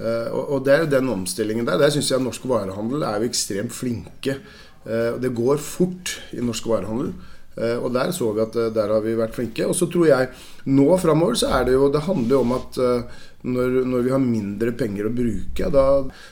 Eh, 0.00 0.28
og, 0.32 0.52
og 0.56 0.64
det 0.64 0.72
er 0.74 0.84
jo 0.86 0.90
den 0.94 1.08
omstillingen 1.12 1.66
der. 1.68 1.76
Der 1.78 1.90
syns 1.92 2.08
jeg 2.10 2.24
norsk 2.24 2.46
varehandel 2.48 3.02
er 3.04 3.20
jo 3.20 3.28
ekstremt 3.28 3.72
flinke. 3.76 4.38
Eh, 4.86 5.18
det 5.20 5.34
går 5.36 5.60
fort 5.60 6.16
i 6.32 6.40
norsk 6.40 6.66
varehandel. 6.72 7.12
Eh, 7.52 7.76
og 7.84 7.92
der 7.92 8.14
så 8.16 8.30
vi 8.32 8.40
at 8.40 8.56
eh, 8.56 8.70
der 8.72 8.88
har 8.94 9.04
vi 9.04 9.12
vært 9.18 9.36
flinke. 9.36 9.66
Og 9.68 9.76
så 9.76 9.90
tror 9.92 10.08
jeg 10.08 10.30
nå 10.72 10.86
framover 11.02 11.36
så 11.36 11.50
er 11.58 11.66
det 11.68 11.74
jo 11.76 11.90
Det 11.92 12.00
handler 12.08 12.32
jo 12.38 12.40
om 12.46 12.54
at 12.56 12.78
eh, 12.80 13.20
når, 13.42 13.78
når 13.90 14.04
vi 14.06 14.12
har 14.14 14.22
mindre 14.22 14.72
penger 14.78 15.08
å 15.08 15.14
bruke 15.14 15.70
da, 15.74 15.84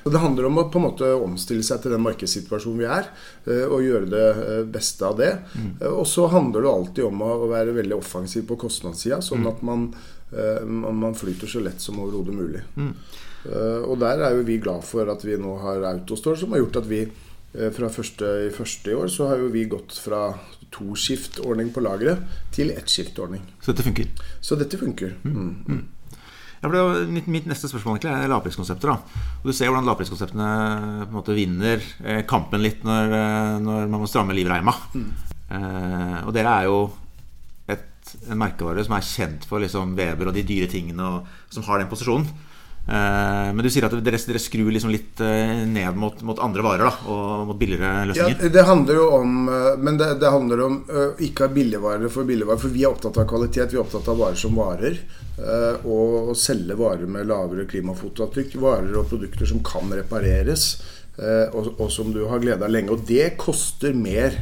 Det 0.04 0.22
handler 0.22 0.46
om 0.46 0.60
å 0.62 0.66
på 0.70 0.78
en 0.78 0.86
måte 0.86 1.08
omstille 1.16 1.64
seg 1.66 1.82
til 1.82 1.94
den 1.94 2.04
markedssituasjonen 2.04 2.78
vi 2.80 2.86
er, 2.86 3.10
eh, 3.50 3.64
og 3.66 3.82
gjøre 3.84 4.10
det 4.12 4.28
eh, 4.30 4.62
beste 4.70 5.08
av 5.08 5.18
det. 5.18 5.32
Mm. 5.54 5.72
Og 5.90 6.06
så 6.08 6.28
handler 6.30 6.66
det 6.66 6.74
alltid 6.74 7.08
om 7.08 7.24
å 7.26 7.32
være 7.50 7.74
veldig 7.80 7.98
offensiv 7.98 8.46
på 8.48 8.58
kostnadssida, 8.60 9.20
sånn 9.24 9.48
at 9.50 9.64
man, 9.66 9.88
eh, 10.30 10.62
man 10.66 11.18
flyter 11.18 11.50
så 11.50 11.64
lett 11.64 11.82
som 11.82 11.98
overhodet 12.02 12.36
mulig. 12.36 12.62
Mm. 12.76 12.94
Og 13.88 13.96
der 14.00 14.20
er 14.20 14.34
jo 14.36 14.44
vi 14.44 14.58
glad 14.60 14.84
for 14.84 15.08
at 15.08 15.22
vi 15.24 15.38
nå 15.40 15.54
har 15.62 15.86
Autostore, 15.88 16.36
som 16.36 16.52
har 16.52 16.60
gjort 16.60 16.82
at 16.82 16.88
vi 16.90 17.00
eh, 17.06 17.70
fra 17.72 17.88
første, 17.92 18.32
i 18.46 18.50
første 18.52 18.92
i 18.92 18.96
år 18.96 19.08
så 19.12 19.30
har 19.30 19.40
jo 19.40 19.52
vi 19.52 19.64
gått 19.70 19.96
fra 19.96 20.26
toskiftordning 20.70 21.72
på 21.74 21.82
lageret 21.82 22.20
til 22.54 22.74
ettskiftordning. 22.74 23.42
Så 23.64 23.72
dette 23.72 23.86
funker. 23.88 24.12
Så 24.44 24.60
dette 24.60 24.78
funker. 24.78 25.16
Mm. 25.24 25.80
Ja, 26.60 26.68
for 26.68 26.76
det 26.76 26.82
var 26.84 27.06
mitt, 27.08 27.28
mitt 27.32 27.46
neste 27.48 27.70
spørsmål 27.70 27.96
egentlig 27.96 28.12
er 28.12 28.28
lavpriskonsepter. 28.28 28.90
da. 28.92 29.20
Og 29.40 29.46
Du 29.48 29.52
ser 29.56 29.70
hvordan 29.70 29.86
lavpriskonseptene 29.88 30.48
på 31.06 31.08
en 31.08 31.16
måte 31.16 31.36
vinner 31.36 31.80
eh, 32.04 32.20
kampen 32.28 32.60
litt 32.60 32.84
når, 32.84 33.14
eh, 33.16 33.54
når 33.64 33.86
man 33.88 34.02
må 34.02 34.08
stramme 34.10 34.36
livreima. 34.36 34.74
Eh, 35.50 36.18
og 36.26 36.34
dere 36.36 36.52
er 36.60 36.68
jo 36.68 36.76
et, 37.72 38.12
en 38.28 38.38
merkevare 38.38 38.84
som 38.84 38.92
er 38.98 39.08
kjent 39.08 39.48
for 39.48 39.64
liksom 39.64 39.96
Weber 39.96 40.28
og 40.28 40.36
de 40.36 40.44
dyre 40.46 40.68
tingene, 40.70 41.00
og 41.00 41.54
som 41.54 41.64
har 41.66 41.80
den 41.80 41.88
posisjonen. 41.90 42.28
Eh, 42.90 43.48
men 43.54 43.62
du 43.62 43.70
sier 43.70 43.84
at 43.86 43.92
dere, 44.02 44.18
dere 44.18 44.40
skrur 44.42 44.70
liksom 44.74 44.90
litt 44.90 45.20
eh, 45.22 45.60
ned 45.62 45.98
mot, 46.00 46.16
mot, 46.26 46.40
andre 46.42 46.64
varer 46.66 46.88
da, 46.88 46.92
og 47.12 47.44
mot 47.46 47.58
billigere 47.60 48.08
løsninger? 48.10 48.40
Ja, 48.42 48.50
det 48.56 48.64
handler 48.66 48.98
jo 48.98 49.04
om 49.14 49.36
Men 49.78 50.00
det, 50.00 50.08
det 50.18 50.32
handler 50.34 50.62
om 50.64 50.78
ikke 51.22 51.46
av 51.46 51.54
billigvarer 51.54 52.10
for 52.10 52.26
billigvarer. 52.26 52.58
For 52.58 52.74
vi 52.74 52.82
er 52.82 52.90
opptatt 52.90 53.20
av 53.22 53.28
kvalitet. 53.30 53.70
Vi 53.70 53.78
er 53.78 53.84
opptatt 53.84 54.10
av 54.10 54.18
varer 54.18 54.40
som 54.40 54.58
varer. 54.58 54.98
Og 55.86 56.32
å 56.32 56.36
selge 56.36 56.76
varer 56.76 57.10
med 57.10 57.28
lavere 57.30 57.68
klimafotavtrykk. 57.70 58.58
Varer 58.60 58.98
og 58.98 59.08
produkter 59.12 59.48
som 59.48 59.62
kan 59.66 59.92
repareres. 59.94 60.72
Og, 61.20 61.72
og 61.76 61.88
som 61.92 62.10
du 62.14 62.24
har 62.30 62.42
glede 62.42 62.66
av 62.66 62.74
lenge. 62.74 62.94
Og 62.94 63.06
det 63.08 63.36
koster 63.40 63.96
mer. 63.96 64.36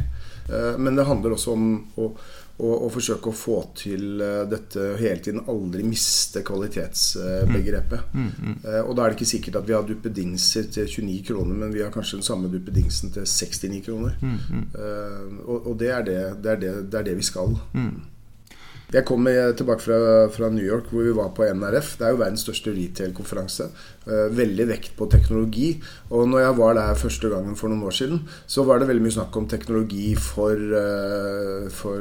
Men 0.81 0.97
det 0.97 1.07
handler 1.09 1.37
også 1.37 1.55
om 1.55 1.71
å 2.01 2.13
og, 2.59 2.89
forsøke 2.91 3.31
å 3.31 3.37
få 3.37 3.59
til 3.79 4.23
uh, 4.23 4.43
dette 4.51 4.93
hele 4.99 5.23
tiden. 5.23 5.45
Aldri 5.51 5.85
miste 5.87 6.43
kvalitetsbegrepet. 6.47 8.09
Uh, 8.11 8.19
mm, 8.19 8.29
mm, 8.29 8.49
mm. 8.49 8.59
uh, 8.67 8.81
og 8.83 8.97
da 8.99 9.05
er 9.05 9.13
det 9.13 9.19
ikke 9.21 9.31
sikkert 9.31 9.61
at 9.61 9.69
vi 9.69 9.77
har 9.77 9.87
duppedingser 9.87 10.71
til 10.75 10.89
29 10.91 11.23
kroner, 11.31 11.61
men 11.63 11.75
vi 11.75 11.85
har 11.85 11.93
kanskje 11.95 12.19
den 12.19 12.27
samme 12.27 12.51
duppedingsen 12.51 13.15
til 13.15 13.27
69 13.29 13.83
kroner. 13.87 14.19
Mm, 14.21 14.39
mm. 14.51 14.67
Eh, 14.75 15.25
og, 15.47 15.67
og 15.71 15.79
det, 15.81 15.91
er 15.95 16.07
det, 16.07 16.21
det, 16.43 16.53
er 16.53 16.63
det, 16.63 16.73
det, 16.91 17.01
er 17.01 17.07
det, 17.11 17.17
vi 17.19 17.27
skal. 17.27 17.55
Mm. 17.73 17.95
Jeg 18.89 19.05
kom 19.05 19.27
tilbake 19.29 19.85
fra, 19.85 19.97
fra, 20.33 20.49
New 20.49 20.65
York, 20.65 20.87
hvor 20.89 21.05
vi 21.05 21.11
var 21.13 21.35
på 21.37 21.45
NRF. 21.45 21.91
Det 22.01 22.07
er 22.07 22.15
jo 22.15 22.21
verdens 22.23 22.41
største 22.47 22.73
retail-konferanse. 22.73 23.67
Eh, 24.09 24.31
veldig 24.33 24.65
vekt 24.71 24.95
på 24.97 25.05
teknologi. 25.13 25.75
Og 26.09 26.25
når 26.31 26.41
jeg 26.41 26.55
var 26.57 26.79
der 26.79 26.97
første 26.97 27.29
gangen 27.29 27.59
for 27.59 27.69
noen 27.69 27.85
år 27.85 27.93
siden, 27.99 28.23
så 28.49 28.65
var 28.65 28.81
det 28.81 28.89
veldig 28.89 29.05
mye 29.05 29.17
snakk 29.19 29.37
om 29.37 29.49
teknologi 29.53 30.15
for, 30.17 30.57
eh, 30.57 31.67
for 31.69 32.01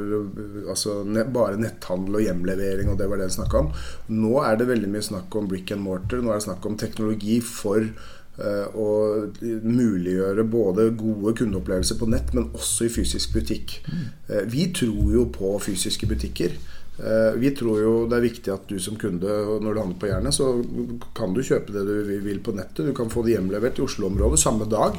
altså, 0.72 1.02
bare 1.36 1.60
netthandel 1.60 2.22
og 2.22 2.24
hjemlevering, 2.24 2.94
og 2.94 2.98
det 3.02 3.10
var 3.10 3.20
det 3.20 3.28
en 3.28 3.36
snakka 3.36 3.66
om. 3.66 3.74
Nå 4.08 4.38
er 4.48 4.56
det 4.56 4.70
veldig 4.72 4.94
mye 4.94 5.10
snakk 5.10 5.36
om 5.36 5.52
brick 5.52 5.76
and 5.76 5.84
mortar. 5.84 6.24
Nå 6.24 6.32
er 6.32 6.40
det 6.40 6.48
snakk 6.48 6.66
om 6.72 6.80
teknologi 6.80 7.42
for 7.42 7.84
eh, 7.84 8.66
muliggjøre 9.44 10.48
både 10.48 10.96
gode 10.96 11.36
kundeopplevelser 11.36 12.00
på 12.00 12.08
nett, 12.08 12.32
men 12.32 12.48
også 12.56 12.88
i 12.88 12.96
fysisk 12.96 13.36
butikk. 13.36 13.82
Mm. 13.92 14.48
Vi 14.48 14.72
tror 14.72 15.12
jo 15.12 15.28
på 15.36 15.60
fysiske 15.60 16.08
butikker. 16.08 16.56
Eh, 16.98 17.38
vi 17.38 17.52
tror 17.54 17.80
jo 17.82 17.94
det 18.10 18.18
er 18.18 18.26
viktig 18.26 18.54
at 18.54 18.70
du 18.70 18.80
som 18.82 18.98
kunde, 18.98 19.30
når 19.62 19.74
du 19.74 19.82
handler 19.82 20.02
på 20.02 20.10
Jernet, 20.10 20.34
så 20.34 20.50
kan 21.18 21.36
du 21.36 21.44
kjøpe 21.46 21.74
det 21.76 21.86
du 21.86 22.20
vil 22.26 22.42
på 22.42 22.56
nettet. 22.58 22.88
Du 22.88 22.94
kan 22.98 23.12
få 23.14 23.26
det 23.26 23.36
hjemlevert 23.36 23.78
i 23.78 23.86
Oslo-området 23.86 24.42
samme 24.42 24.66
dag. 24.70 24.98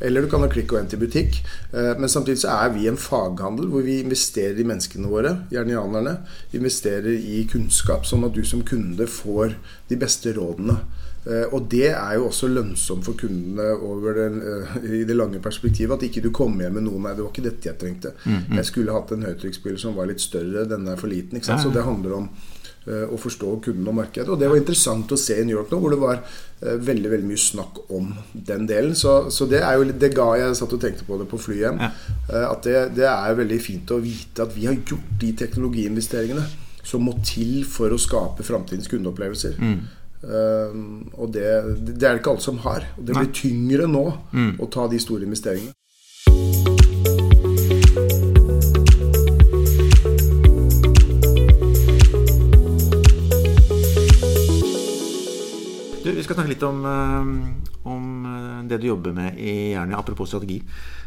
Eller 0.00 0.24
du 0.24 0.30
kan 0.32 0.40
ha 0.40 0.48
klikk 0.48 0.72
og 0.72 0.80
hent 0.80 0.94
i 0.96 1.00
butikk. 1.00 1.40
Eh, 1.74 1.92
men 1.98 2.08
samtidig 2.08 2.44
så 2.44 2.54
er 2.54 2.72
vi 2.76 2.86
en 2.88 3.00
faghandel 3.00 3.68
hvor 3.72 3.84
vi 3.84 3.98
investerer 4.04 4.60
i 4.60 4.66
menneskene 4.68 5.10
våre, 5.10 5.34
jernianerne. 5.52 6.20
Investerer 6.56 7.12
i 7.12 7.42
kunnskap, 7.50 8.06
sånn 8.08 8.24
at 8.28 8.36
du 8.36 8.44
som 8.46 8.64
kunde 8.66 9.10
får 9.10 9.58
de 9.90 10.00
beste 10.00 10.32
rådene. 10.38 10.78
Eh, 11.20 11.46
og 11.52 11.66
det 11.68 11.90
er 11.90 12.14
jo 12.16 12.28
også 12.30 12.48
lønnsomt 12.48 13.04
for 13.04 13.18
kundene 13.20 13.74
den, 14.16 14.38
uh, 14.40 14.76
i 14.88 15.02
det 15.04 15.16
lange 15.16 15.40
perspektivet. 15.42 15.98
At 15.98 16.06
ikke 16.06 16.22
du 16.24 16.30
kommer 16.32 16.64
hjem 16.64 16.78
med 16.78 16.86
noe 16.86 17.02
Nei, 17.04 17.12
det 17.16 17.24
var 17.24 17.32
ikke 17.34 17.44
dette 17.44 17.68
jeg 17.68 17.80
trengte. 17.80 18.14
Mm, 18.24 18.38
mm. 18.38 18.54
Jeg 18.60 18.68
skulle 18.70 18.94
hatt 18.94 19.12
en 19.12 19.26
høytrykksspiller 19.28 19.80
som 19.80 19.98
var 19.98 20.08
litt 20.08 20.24
større. 20.24 20.64
Denne 20.70 20.94
er 20.94 21.00
for 21.00 21.12
liten. 21.12 21.36
Ikke 21.36 21.50
sant? 21.52 21.64
Så 21.64 21.72
det 21.74 21.84
handler 21.84 22.16
om 22.22 22.30
uh, 22.30 23.12
å 23.12 23.20
forstå 23.20 23.52
kunden 23.66 23.90
og 23.92 23.98
markedet. 24.00 24.30
Og 24.32 24.40
det 24.40 24.48
var 24.48 24.62
interessant 24.62 25.12
å 25.12 25.20
se 25.20 25.36
i 25.36 25.44
New 25.44 25.58
York 25.58 25.74
nå, 25.74 25.82
hvor 25.82 25.92
det 25.96 26.00
var 26.00 26.24
veldig 26.60 27.08
veldig 27.08 27.24
mye 27.24 27.40
snakk 27.40 27.78
om 27.96 28.10
den 28.32 28.66
delen. 28.68 28.92
Så, 28.96 29.30
så 29.32 29.46
det 29.48 29.62
er 29.64 29.78
jo 29.78 29.86
det 29.96 30.10
ga 30.12 30.26
jeg 30.36 30.58
satt 30.58 30.74
og 30.76 30.82
tenkte 30.82 31.06
på 31.08 31.16
det 31.16 31.28
på 31.28 31.40
flyet 31.40 31.62
hjem. 31.64 31.78
Ja. 31.80 32.42
at 32.50 32.66
det, 32.68 32.74
det, 32.98 33.06
er 33.08 33.38
veldig 33.38 33.60
fint 33.64 33.92
å 33.96 34.00
vite 34.04 34.44
at 34.44 34.52
vi 34.52 34.66
har 34.68 34.76
gjort 34.76 35.14
de 35.22 35.30
teknologiinvesteringene 35.40 36.44
som 36.84 37.04
må 37.04 37.14
til 37.24 37.62
for 37.68 37.92
å 37.92 38.00
skape 38.00 38.44
framtidens 38.44 38.92
kundeopplevelser. 38.92 39.56
Mm. 39.56 39.80
Um, 40.20 41.08
og 41.16 41.30
det, 41.32 41.46
det, 41.80 41.96
er 41.96 42.12
det 42.12 42.20
ikke 42.20 42.34
alle 42.34 42.44
som 42.44 42.60
har. 42.66 42.90
Og 42.98 43.06
det 43.08 43.16
blir 43.16 43.30
tyngre 43.34 43.88
nå 43.88 44.06
mm. 44.32 44.52
å 44.60 44.68
ta 44.72 44.88
de 44.90 45.00
store 45.00 45.24
investeringene. 45.28 45.76
Du, 56.00 56.14
vi 56.16 56.22
skal 56.24 56.38
snakke 56.38 56.50
litt 56.54 56.62
om, 56.64 56.78
eh, 56.88 57.26
om 57.86 58.04
eh, 58.24 58.60
det 58.70 58.80
du 58.80 58.88
jobber 58.88 59.12
med 59.14 59.36
i 59.38 59.74
Jernia, 59.74 60.00
apropos 60.00 60.30
strategi. 60.32 60.56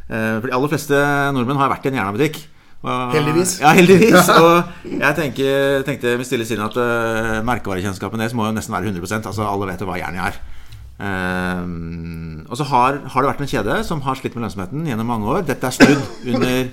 Eh, 0.07 0.35
for 0.37 0.47
de 0.47 0.53
aller 0.53 0.69
fleste 0.71 0.99
nordmenn 1.33 1.57
har 1.59 1.71
vært 1.73 1.87
i 1.87 1.91
en 1.91 1.97
Jernia-butikk. 1.97 2.37
Heldigvis. 2.83 3.57
Ja, 3.61 3.71
heldigvis. 3.77 4.29
Og 4.43 4.89
jeg 4.91 5.15
tenker, 5.19 5.83
tenkte 5.87 6.17
med 6.19 6.27
stille 6.27 6.47
sinn 6.47 6.63
at 6.63 6.75
uh, 6.75 7.39
merkevarekjennskapen 7.47 8.19
deres 8.19 8.35
må 8.35 8.47
jo 8.49 8.55
nesten 8.57 8.75
være 8.75 8.91
100 8.91 9.21
Altså 9.21 9.47
Alle 9.47 9.69
vet 9.71 9.83
jo 9.83 9.87
hva 9.87 9.99
Jernia 10.01 10.27
er. 10.31 10.41
Um, 11.03 12.43
og 12.47 12.55
så 12.59 12.67
har, 12.69 12.99
har, 13.09 13.23
det 13.23 13.31
vært 13.31 13.41
en 13.43 13.49
kjede 13.49 13.79
som 13.87 14.03
har 14.05 14.15
slitt 14.15 14.35
med 14.37 14.45
lønnsomheten 14.45 14.85
gjennom 14.87 15.09
mange 15.09 15.31
år. 15.31 15.45
Dette 15.47 15.67
er 15.67 15.75
snudd 15.75 16.03
under, 16.35 16.69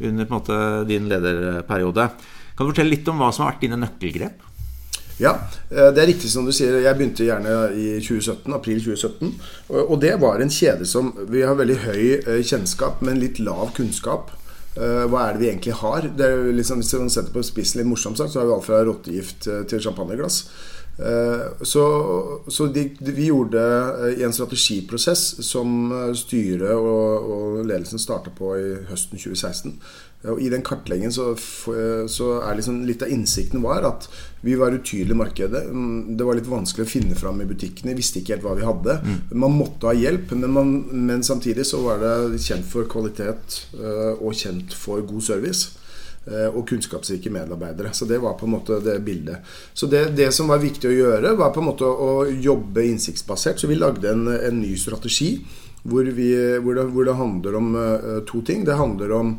under 0.00 0.30
måte, 0.30 0.58
din 0.88 1.08
lederperiode. 1.10 2.08
Kan 2.54 2.66
du 2.66 2.70
fortelle 2.70 2.94
litt 2.94 3.08
om 3.10 3.20
hva 3.20 3.32
som 3.34 3.44
har 3.44 3.54
vært 3.54 3.64
dine 3.66 3.80
nøkkelgrep? 3.82 4.50
Ja, 5.18 5.34
eh, 5.70 5.90
det 5.94 6.02
er 6.02 6.08
riktig 6.10 6.30
som 6.30 6.46
du 6.46 6.52
sier. 6.54 6.80
Jeg 6.82 6.98
begynte 6.98 7.26
gjerne 7.26 7.50
i 7.78 7.98
2017, 8.02 8.54
april 8.54 8.80
2017. 8.82 9.34
Og 9.84 9.98
det 10.02 10.14
var 10.22 10.42
en 10.42 10.50
kjede 10.50 10.86
som 10.86 11.12
Vi 11.30 11.42
har 11.42 11.54
veldig 11.58 11.76
høy 11.86 12.02
eh, 12.18 12.42
kjennskap, 12.42 13.02
men 13.02 13.20
litt 13.22 13.38
lav 13.38 13.74
kunnskap. 13.76 14.32
Uh, 14.74 15.04
hva 15.06 15.28
er 15.28 15.36
det 15.36 15.42
vi 15.42 15.48
egentlig 15.52 15.74
har? 15.78 16.06
Det 16.18 16.26
er 16.26 16.48
liksom, 16.50 16.80
hvis 16.82 16.94
man 16.98 17.12
setter 17.12 17.34
på 17.34 17.44
spissen 17.46 17.80
litt 17.80 17.90
morsomt 17.90 18.18
sagt, 18.18 18.32
så 18.32 18.42
har 18.42 18.48
vi 18.48 18.56
alt 18.56 18.66
fra 18.66 18.80
rottegift 18.86 19.46
eh, 19.46 19.62
til 19.70 19.82
champagneglass. 19.84 20.40
Uh, 20.94 21.62
så, 21.66 21.84
så 22.46 22.68
de, 22.70 22.84
vi 23.02 23.28
gjorde 23.30 23.60
i 24.14 24.22
en 24.22 24.34
strategiprosess 24.34 25.24
som 25.42 25.90
styret 26.14 26.70
og, 26.76 27.30
og 27.34 27.62
ledelsen 27.66 28.02
starta 28.02 28.30
på 28.34 28.54
i 28.60 28.68
høsten 28.90 29.18
2016. 29.18 29.78
Og 30.32 30.40
I 30.40 30.48
den 30.48 30.62
kartleggingen 30.64 31.12
så, 31.12 31.32
så, 31.36 32.28
er 32.40 32.56
liksom 32.56 32.80
litt 32.88 33.02
av 33.04 33.12
innsikten 33.12 33.60
var 33.64 33.84
at 33.84 34.06
vi 34.44 34.56
var 34.56 34.72
utydelige 34.72 35.12
i 35.12 35.20
markedet. 35.20 35.62
Mm, 35.68 36.16
det 36.16 36.24
var 36.24 36.38
litt 36.38 36.48
vanskelig 36.48 36.86
å 36.86 36.92
finne 36.94 37.18
fram 37.18 37.42
i 37.44 37.48
butikkene. 37.48 37.92
Vi 37.92 38.00
visste 38.00 38.22
ikke 38.22 38.36
helt 38.36 38.46
hva 38.46 38.54
vi 38.56 38.64
hadde. 38.64 38.96
Mm. 39.04 39.18
Man 39.44 39.58
måtte 39.58 39.90
ha 39.90 39.96
hjelp, 39.96 40.32
men, 40.32 40.48
man, 40.56 40.74
men, 41.10 41.24
samtidig 41.26 41.66
så 41.68 41.82
var 41.84 42.00
det 42.00 42.40
kjent 42.44 42.68
for 42.70 42.88
kvalitet 42.88 43.60
eh, 43.76 44.14
og 44.14 44.36
kjent 44.38 44.72
for 44.76 45.04
god 45.04 45.26
service. 45.28 45.74
Eh, 46.24 46.46
og 46.48 46.62
kunnskapsrike 46.68 47.32
medarbeidere. 47.32 47.92
Så 47.92 48.08
det 48.08 48.20
var 48.22 48.38
på 48.40 48.46
en 48.48 48.54
måte 48.56 48.80
det 48.84 48.98
bildet. 49.04 49.44
Så 49.74 49.86
det, 49.86 50.06
det, 50.16 50.30
som 50.32 50.48
var 50.48 50.62
viktig 50.62 50.88
å 50.88 50.94
gjøre, 50.94 51.34
var 51.36 51.52
på 51.52 51.60
en 51.60 51.68
måte 51.68 51.84
å 51.88 52.24
jobbe 52.28 52.86
innsiktsbasert. 52.88 53.60
Så 53.60 53.68
vi 53.68 53.76
lagde 53.76 54.12
en, 54.12 54.28
en 54.32 54.60
ny 54.60 54.72
strategi 54.80 55.36
hvor, 55.84 56.06
vi, 56.16 56.30
hvor, 56.64 56.78
det, 56.78 56.86
hvor 56.94 57.04
det 57.04 57.18
handler 57.18 57.58
om 57.58 57.74
uh, 57.76 58.22
to 58.24 58.40
ting. 58.40 58.64
Det 58.64 58.78
handler 58.78 59.12
om 59.12 59.34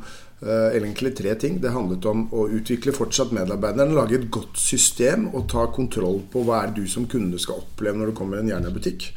Eh, 0.46 0.78
egentlig 0.78 1.16
tre 1.16 1.36
ting. 1.36 1.62
Det 1.62 1.72
handlet 1.72 2.06
om 2.06 2.26
å 2.36 2.44
utvikle 2.52 2.94
fortsatt 2.94 3.32
medarbeiderne, 3.34 3.96
lage 3.96 4.18
et 4.18 4.28
godt 4.30 4.60
system 4.60 5.30
og 5.32 5.48
ta 5.50 5.64
kontroll 5.74 6.20
på 6.32 6.44
hva 6.44 6.66
er 6.66 6.74
du 6.76 6.84
som 6.92 7.08
kunde 7.10 7.40
skal 7.42 7.64
oppleve 7.64 7.98
når 7.98 8.12
du 8.12 8.18
kommer 8.18 8.38
i 8.38 8.44
en 8.44 8.52
Jernia-butikk. 8.52 9.08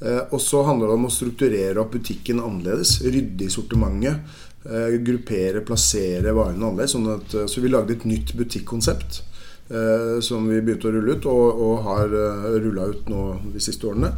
Eh, 0.00 0.22
og 0.32 0.40
så 0.42 0.64
handler 0.66 0.90
det 0.90 0.96
om 0.96 1.06
å 1.06 1.12
strukturere 1.12 1.82
opp 1.82 1.92
butikken 1.94 2.40
annerledes. 2.42 2.96
Rydde 3.04 3.46
i 3.46 3.52
sortimentet. 3.52 4.40
Eh, 4.64 4.96
gruppere, 5.04 5.60
plassere 5.66 6.32
varene 6.32 6.62
annerledes. 6.62 6.96
Sånn 6.96 7.10
at, 7.12 7.36
så 7.50 7.64
vi 7.64 7.72
lagde 7.72 7.96
et 7.96 8.08
nytt 8.08 8.34
butikkonsept 8.38 9.22
som 10.20 10.44
vi 10.44 10.58
begynte 10.60 10.90
å 10.90 10.92
rulle 10.92 11.14
ut, 11.16 11.24
og, 11.24 11.60
og 11.64 11.86
har 11.86 12.10
rulla 12.60 12.84
ut 12.92 13.06
nå 13.08 13.22
de 13.54 13.62
siste 13.64 13.88
årene. 13.88 14.10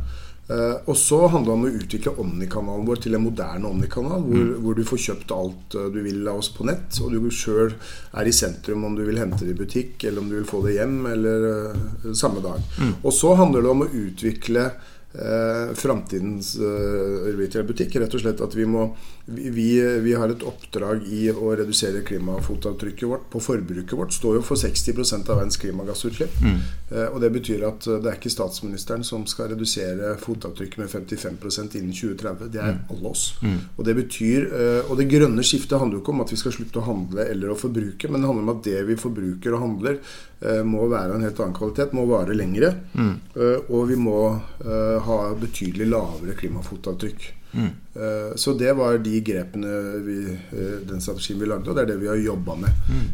Eh, 0.49 0.75
og 0.87 0.95
så 0.95 1.25
handler 1.27 1.49
det 1.49 1.55
om 1.57 1.65
å 1.67 1.79
utvikle 1.81 2.13
Omni-kanalen 2.23 2.87
vår 2.87 3.01
til 3.03 3.17
en 3.19 3.25
moderne 3.25 3.67
Omni-kanal, 3.67 4.23
hvor, 4.23 4.43
mm. 4.45 4.53
hvor, 4.63 4.77
du 4.79 4.87
får 4.87 5.01
kjøpt 5.03 5.33
alt 5.35 5.75
uh, 5.75 5.89
du 5.91 5.99
vil 6.05 6.21
av 6.31 6.39
oss 6.39 6.53
på 6.55 6.67
nett, 6.69 7.01
og 7.03 7.11
du 7.11 7.33
sjøl 7.35 7.73
er 8.15 8.31
i 8.31 8.35
sentrum 8.35 8.85
om 8.87 8.95
du 8.95 9.03
vil 9.09 9.19
hente 9.19 9.43
det 9.43 9.57
i 9.57 9.59
butikk, 9.59 10.05
eller 10.05 10.23
om 10.23 10.29
du 10.31 10.37
vil 10.39 10.47
få 10.47 10.63
det 10.69 10.77
hjem, 10.77 11.01
eller 11.11 11.49
uh, 11.51 12.13
samme 12.15 12.45
dag. 12.45 12.63
Mm. 12.79 12.93
Og 13.01 13.17
så 13.17 13.35
handler 13.41 13.67
det 13.67 13.73
om 13.73 13.83
å 13.83 13.91
utvikle 13.91 14.69
eh, 15.17 15.75
framtidens 15.75 16.55
eh, 16.61 17.29
retailbutikk. 17.37 17.97
Rett 18.01 18.17
og 18.17 18.23
slett 18.23 18.43
at 18.45 18.57
vi 18.57 18.69
må 18.69 18.89
vi, 19.27 19.81
vi, 20.01 20.13
har 20.15 20.31
et 20.31 20.43
oppdrag 20.47 21.03
i 21.11 21.25
å 21.33 21.51
redusere 21.59 22.05
klimafotavtrykket 22.07 23.09
vårt 23.11 23.25
på 23.33 23.41
forbruket 23.43 23.97
vårt. 23.99 24.15
Står 24.15 24.39
jo 24.39 24.43
for 24.47 24.61
60 24.61 24.95
av 25.17 25.33
verdens 25.33 25.59
klimagassutslipp. 25.59 26.37
Mm. 26.45 26.61
Eh, 26.93 27.09
og 27.09 27.19
det 27.25 27.33
betyr 27.35 27.65
at 27.67 27.89
det 27.89 28.11
er 28.11 28.21
ikke 28.21 28.31
statsministeren 28.31 29.03
som 29.07 29.27
skal 29.27 29.51
redusere 29.51 30.15
fotavtrykket 30.23 30.79
med 30.79 30.93
55% 30.93 31.75
innen 31.81 31.97
2030. 31.97 32.53
Det 32.55 32.63
er 32.63 32.77
mm. 32.77 32.85
alle 32.95 33.11
oss. 33.11 33.25
Mm. 33.43 33.59
Og 33.75 33.83
det 33.89 33.97
betyr 33.99 34.47
eh, 34.47 34.81
Og 34.87 34.95
det 35.01 35.09
grønne 35.11 35.43
skiftet 35.47 35.81
handler 35.81 35.99
jo 35.99 36.05
ikke 36.05 36.15
om 36.15 36.23
at 36.23 36.33
vi 36.33 36.39
skal 36.39 36.55
slutte 36.55 36.81
å 36.81 36.87
handle 36.87 37.27
eller 37.27 37.51
å 37.51 37.59
forbruke, 37.59 38.11
men 38.11 38.23
det 38.23 38.31
handler 38.31 38.47
om 38.47 38.55
at 38.55 38.65
det 38.67 38.79
vi 38.87 38.99
forbruker 39.01 39.57
og 39.57 39.65
handler, 39.65 39.99
eh, 40.39 40.63
må 40.63 40.87
være 40.93 41.17
en 41.17 41.27
helt 41.27 41.43
annen 41.43 41.57
kvalitet, 41.57 41.97
må 41.97 42.07
vare 42.07 42.37
lengre. 42.37 42.73
Mm. 42.95 43.13
Eh, 43.35 43.73
og 43.75 43.89
vi 43.91 43.99
må 43.99 44.21
eh, 44.63 45.06
ha 45.07 45.19
betydelig 45.41 45.89
lavere 45.91 46.37
klimafotavtrykk. 46.39 47.27
Mm. 47.57 47.69
Eh, 47.97 48.31
så 48.37 48.53
det 48.59 48.73
var 48.77 48.99
de 49.01 49.21
grepene 49.25 49.75
vi, 50.05 50.19
eh, 50.35 50.79
den 50.87 51.01
strategien 51.01 51.41
vi 51.41 51.51
lagde, 51.51 51.71
og 51.71 51.77
det 51.77 51.87
er 51.87 51.93
det 51.95 52.01
vi 52.03 52.11
har 52.13 52.21
jobba 52.21 52.59
med. 52.67 52.83
Mm. 52.91 53.07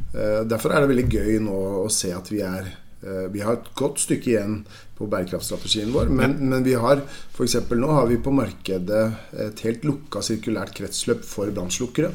Derfor 0.51 0.73
er 0.73 0.83
det 0.83 0.93
veldig 0.95 1.11
gøy 1.11 1.43
nå 1.47 1.59
å 1.83 1.91
se 1.93 2.11
at 2.17 2.33
vi 2.33 2.43
er 2.47 2.73
Eh, 3.03 3.27
vi 3.31 3.43
har 3.43 3.59
et 3.59 3.71
godt 3.75 3.99
stykke 3.99 4.31
igjen 4.31 4.61
på 4.95 5.09
bærekraftstrategien 5.11 5.91
vår, 5.95 6.11
men, 6.15 6.37
men 6.53 6.63
vi 6.63 6.77
har 6.79 7.03
f.eks. 7.03 7.57
nå 7.75 7.91
har 7.91 8.07
vi 8.07 8.21
på 8.23 8.35
markedet 8.35 9.03
et 9.43 9.63
helt 9.67 9.87
lukka 9.89 10.23
sirkulært 10.23 10.75
kretsløp 10.77 11.25
for 11.27 11.51
brannslukkere. 11.55 12.13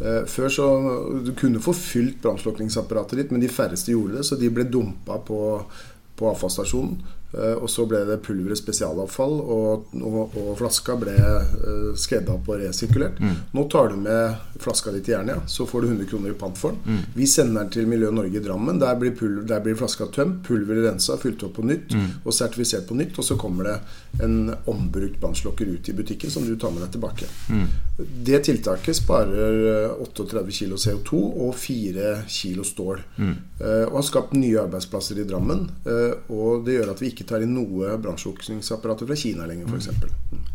Eh, 0.00 0.22
før 0.30 0.52
så 0.54 0.68
Du 1.26 1.32
kunne 1.38 1.62
få 1.62 1.74
fylt 1.76 2.20
brannslukningsapparatet 2.22 3.18
ditt, 3.18 3.32
men 3.34 3.42
de 3.42 3.50
færreste 3.50 3.96
gjorde 3.96 4.20
det, 4.20 4.28
så 4.28 4.38
de 4.38 4.52
ble 4.54 4.68
dumpa 4.70 5.18
på, 5.26 5.40
på 6.16 6.30
avfallsstasjonen. 6.30 7.00
Eh, 7.32 7.52
og 7.62 7.70
så 7.70 7.84
ble 7.86 8.02
det 8.08 8.18
pulveret 8.26 8.58
spesialavfall, 8.58 9.36
og, 9.40 9.92
og, 10.00 10.34
og 10.34 10.50
flaska 10.58 10.96
ble 10.98 11.14
uh, 11.14 11.92
skredda 11.98 12.34
opp 12.34 12.48
og 12.50 12.58
resirkulert. 12.62 13.20
Mm. 13.22 13.36
Nå 13.54 13.66
tar 13.70 13.92
du 13.92 14.00
med 14.02 14.58
flaska 14.60 14.90
di 14.94 15.02
til 15.04 15.14
Jernia, 15.14 15.38
så 15.46 15.66
får 15.68 15.84
du 15.84 15.90
100 15.92 16.08
kroner 16.10 16.34
i 16.34 16.38
pant 16.38 16.58
for 16.58 16.74
den. 16.74 16.98
Mm. 16.98 17.04
Vi 17.14 17.28
sender 17.30 17.62
den 17.62 17.72
til 17.76 17.90
Miljø 17.90 18.10
Norge 18.14 18.40
i 18.40 18.42
Drammen. 18.44 18.80
Der 18.82 18.98
blir, 18.98 19.14
pulver, 19.16 19.46
der 19.46 19.62
blir 19.64 19.78
flaska 19.78 20.10
tømt, 20.14 20.42
pulveret 20.46 20.88
rensa, 20.88 21.18
fylt 21.22 21.44
opp 21.46 21.54
på 21.60 21.66
nytt 21.66 21.94
mm. 21.94 22.08
og 22.24 22.34
sertifisert 22.34 22.88
på 22.88 22.98
nytt. 22.98 23.14
Og 23.20 23.26
så 23.26 23.38
kommer 23.40 23.70
det 23.70 23.76
en 24.26 24.52
ombrukt 24.70 25.20
brannslokker 25.22 25.70
ut 25.70 25.88
i 25.88 25.96
butikken 25.96 26.34
som 26.34 26.46
du 26.46 26.56
tar 26.58 26.74
med 26.74 26.82
deg 26.84 26.96
tilbake. 26.96 27.30
Mm. 27.50 27.66
Det 28.26 28.42
tiltaket 28.48 28.96
sparer 28.96 29.94
38 30.00 30.44
kg 30.50 30.76
CO2 30.80 31.22
og 31.46 31.54
4 31.58 32.12
kg 32.26 32.66
stål. 32.66 33.02
Uh, 33.60 33.86
og 33.86 33.98
har 33.98 34.06
skapt 34.06 34.36
nye 34.38 34.60
arbeidsplasser 34.62 35.20
i 35.20 35.26
Drammen. 35.28 35.66
Uh, 35.84 36.16
og 36.32 36.64
det 36.66 36.78
gjør 36.78 36.94
at 36.94 37.02
vi 37.02 37.10
ikke 37.12 37.19
ikke 37.20 37.28
tar 37.34 37.44
inn 37.44 37.52
noe 37.54 37.94
brannslukningsapparater 38.00 39.08
fra 39.08 39.18
Kina 39.18 39.48
lenger, 39.50 39.68
f.eks. 39.68 39.92
Mm. 40.32 40.46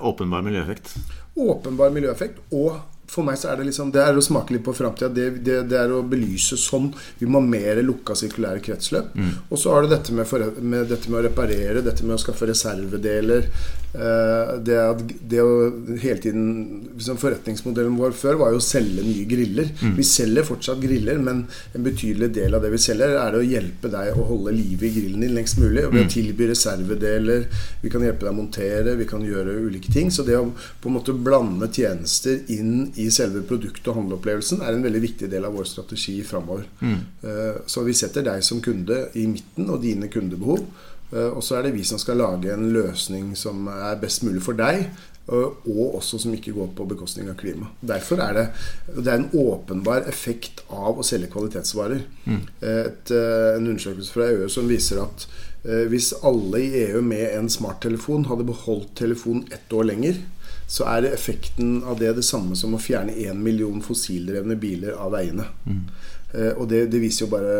Åpenbar 0.00 0.42
miljøeffekt. 0.42 0.94
Åpenbar 1.34 1.90
miljøeffekt. 1.94 2.40
Og 2.56 2.76
for 3.10 3.26
meg 3.26 3.36
så 3.38 3.50
er 3.52 3.60
det 3.60 3.68
liksom 3.68 3.90
Det 3.92 4.00
er 4.00 4.16
å 4.16 4.22
smake 4.24 4.54
litt 4.54 4.64
på 4.66 4.74
framtida. 4.76 5.10
Det, 5.12 5.28
det, 5.44 5.60
det, 5.70 5.78
er 5.78 5.92
å 5.92 6.02
belyse 6.08 6.58
sånn. 6.60 6.90
Vi 7.20 7.28
må 7.28 7.42
ha 7.42 7.46
mer 7.46 7.82
lukka 7.84 8.16
sirkulære 8.18 8.62
kretsløp. 8.64 9.14
Mm. 9.14 9.32
Og 9.48 9.60
så 9.60 9.74
har 9.74 9.84
du 9.84 9.92
dette 9.92 10.14
med, 10.16 10.28
for, 10.28 10.44
med, 10.60 10.88
dette 10.90 11.10
med, 11.10 11.20
å 11.20 11.24
reparere, 11.28 11.84
dette 11.84 12.06
med 12.06 12.16
å 12.16 12.22
skaffe 12.22 12.48
reservedeler. 12.50 13.50
Eh, 13.94 14.54
det, 14.66 14.78
det 15.22 15.38
å 15.38 15.68
hele 16.02 16.18
tiden 16.18 16.46
liksom 16.96 17.18
Forretningsmodellen 17.20 17.94
vår 17.94 18.16
før 18.18 18.40
var 18.40 18.54
jo 18.54 18.58
å 18.58 18.64
selge 18.64 19.04
nye 19.06 19.26
griller. 19.30 19.70
Mm. 19.80 19.94
Vi 19.98 20.06
selger 20.08 20.46
fortsatt 20.48 20.80
griller, 20.82 21.20
men 21.22 21.44
en 21.74 21.86
betydelig 21.86 22.32
del 22.34 22.56
av 22.58 22.64
det 22.64 22.72
vi 22.74 22.80
selger, 22.82 23.14
er 23.20 23.38
å 23.38 23.44
hjelpe 23.44 23.90
deg 23.92 24.18
å 24.18 24.26
holde 24.32 24.54
liv 24.56 24.82
i 24.82 24.90
grillen 24.96 25.22
din 25.22 25.36
lengst 25.36 25.60
mulig. 25.62 25.84
Ved 25.84 26.02
å 26.02 26.06
mm. 26.08 26.12
tilby 26.16 26.48
reservedeler. 26.50 27.46
Vi 27.84 27.92
kan 27.92 28.06
hjelpe 28.06 28.26
deg 28.26 28.34
å 28.34 28.38
montere, 28.40 28.96
vi 28.98 29.08
kan 29.10 29.26
gjøre 29.26 29.58
ulike 29.68 29.94
ting. 29.94 30.10
Så 30.14 30.26
det 30.26 30.38
å 30.40 30.48
på 30.54 30.90
en 30.90 30.96
måte 30.98 31.14
blande 31.14 31.70
tjenester 31.72 32.42
inn 32.54 32.88
i 33.00 33.10
selve 33.14 33.44
produkt- 33.46 33.86
og 33.90 34.00
handleopplevelsen 34.00 34.64
er 34.64 34.74
en 34.74 34.84
veldig 34.84 35.04
viktig 35.04 35.30
del 35.30 35.46
av 35.46 35.54
vår 35.54 35.68
strategi 35.70 36.18
framover. 36.26 36.66
Mm. 36.82 36.98
Eh, 37.22 37.62
så 37.70 37.86
vi 37.86 37.94
setter 37.96 38.26
deg 38.26 38.42
som 38.44 38.62
kunde 38.64 39.06
i 39.14 39.28
midten 39.30 39.70
og 39.70 39.82
dine 39.84 40.10
kundebehov. 40.10 40.66
Eh, 41.14 41.30
og 41.30 41.42
så 41.44 41.58
er 41.58 41.66
det 41.66 41.74
vi 41.76 41.86
som 41.86 42.00
skal 42.00 42.20
lage 42.20 42.52
en 42.52 42.70
løsning 42.74 43.32
som 43.38 43.68
er 43.70 44.00
best 44.02 44.26
mulig 44.26 44.42
for 44.44 44.58
deg, 44.58 44.88
og 45.24 45.94
også 45.96 46.18
som 46.20 46.34
ikke 46.36 46.52
går 46.52 46.74
på 46.76 46.84
bekostning 46.90 47.30
av 47.32 47.38
klima. 47.40 47.70
Derfor 47.80 48.20
er 48.20 48.34
det, 48.36 48.42
det 48.98 49.08
er 49.08 49.22
en 49.22 49.30
åpenbar 49.40 50.04
effekt 50.10 50.60
av 50.68 51.00
å 51.00 51.06
selge 51.06 51.30
kvalitetsvarer. 51.32 52.02
Mm. 52.26 52.42
Et, 52.60 53.14
eh, 53.14 53.54
en 53.54 53.70
undersøkelse 53.70 54.12
fra 54.12 54.28
EU 54.34 54.50
som 54.52 54.68
viser 54.68 55.00
at 55.04 55.28
hvis 55.64 56.10
alle 56.28 56.58
i 56.60 56.80
EU 56.82 56.98
med 57.00 57.22
en 57.38 57.46
smarttelefon 57.48 58.26
hadde 58.28 58.44
beholdt 58.44 58.90
telefonen 59.00 59.46
ett 59.48 59.72
år 59.72 59.86
lenger, 59.88 60.18
så 60.68 60.84
er 60.88 61.06
effekten 61.08 61.78
av 61.88 61.98
det 62.00 62.14
det 62.18 62.24
samme 62.26 62.56
som 62.56 62.74
å 62.76 62.80
fjerne 62.82 63.14
én 63.24 63.40
million 63.40 63.80
fossildrevne 63.84 64.56
biler 64.60 64.96
av 65.00 65.14
veiene. 65.14 65.46
Mm. 65.64 65.82
Eh, 66.34 66.52
og 66.58 66.68
det, 66.70 66.86
det, 66.92 67.00
viser 67.02 67.26
jo 67.26 67.32
bare 67.32 67.54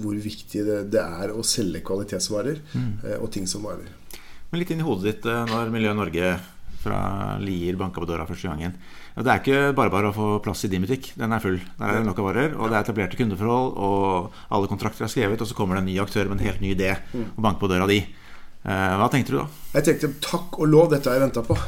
hvor 0.00 0.16
viktig 0.16 0.64
det, 0.66 0.78
det 0.92 1.02
er 1.02 1.32
å 1.32 1.44
selge 1.46 1.82
kvalitetsvarer 1.86 2.62
mm. 2.72 2.92
eh, 3.08 3.18
og 3.18 3.30
ting 3.32 3.48
som 3.50 3.64
varer. 3.66 3.88
Men 4.50 4.62
litt 4.62 4.72
inn 4.74 4.82
i 4.82 4.86
hodet 4.86 5.06
ditt 5.08 5.28
eh, 5.30 5.44
når 5.50 5.72
Miljø 5.72 5.94
Norge 5.96 6.34
fra 6.80 7.00
Lier 7.42 7.76
banka 7.76 8.00
på 8.00 8.08
døra 8.08 8.24
første 8.28 8.48
gangen. 8.48 8.76
Det 9.12 9.28
er 9.28 9.42
ikke 9.42 9.72
bare 9.76 9.92
bare 9.92 10.10
å 10.10 10.16
få 10.16 10.28
plass 10.44 10.64
i 10.64 10.70
din 10.72 10.84
butikk. 10.86 11.10
Den 11.18 11.34
er 11.36 11.42
full. 11.42 11.58
Der 11.76 11.90
er 11.90 11.98
det 11.98 12.06
nok 12.06 12.22
av 12.22 12.28
varer, 12.30 12.54
og 12.56 12.70
det 12.70 12.78
er 12.78 12.86
etablerte 12.86 13.18
kundeforhold, 13.18 13.74
og 13.76 14.38
alle 14.54 14.70
kontrakter 14.70 15.04
er 15.04 15.12
skrevet, 15.12 15.42
og 15.42 15.50
så 15.50 15.56
kommer 15.58 15.76
det 15.76 15.84
en 15.84 15.90
ny 15.90 15.98
aktør 16.00 16.30
med 16.30 16.38
en 16.38 16.46
helt 16.48 16.64
ny 16.64 16.72
idé 16.72 16.94
mm. 17.12 17.26
og 17.34 17.44
banker 17.44 17.60
på 17.60 17.70
døra 17.72 17.88
di. 17.90 18.00
Eh, 18.60 18.94
hva 19.00 19.08
tenkte 19.12 19.34
du 19.34 19.38
da? 19.40 19.46
Jeg 19.76 19.86
tenkte 19.88 20.12
takk 20.24 20.56
og 20.60 20.68
lov, 20.72 20.88
dette 20.92 21.10
har 21.10 21.18
jeg 21.18 21.26
venta 21.26 21.44
på. 21.44 21.58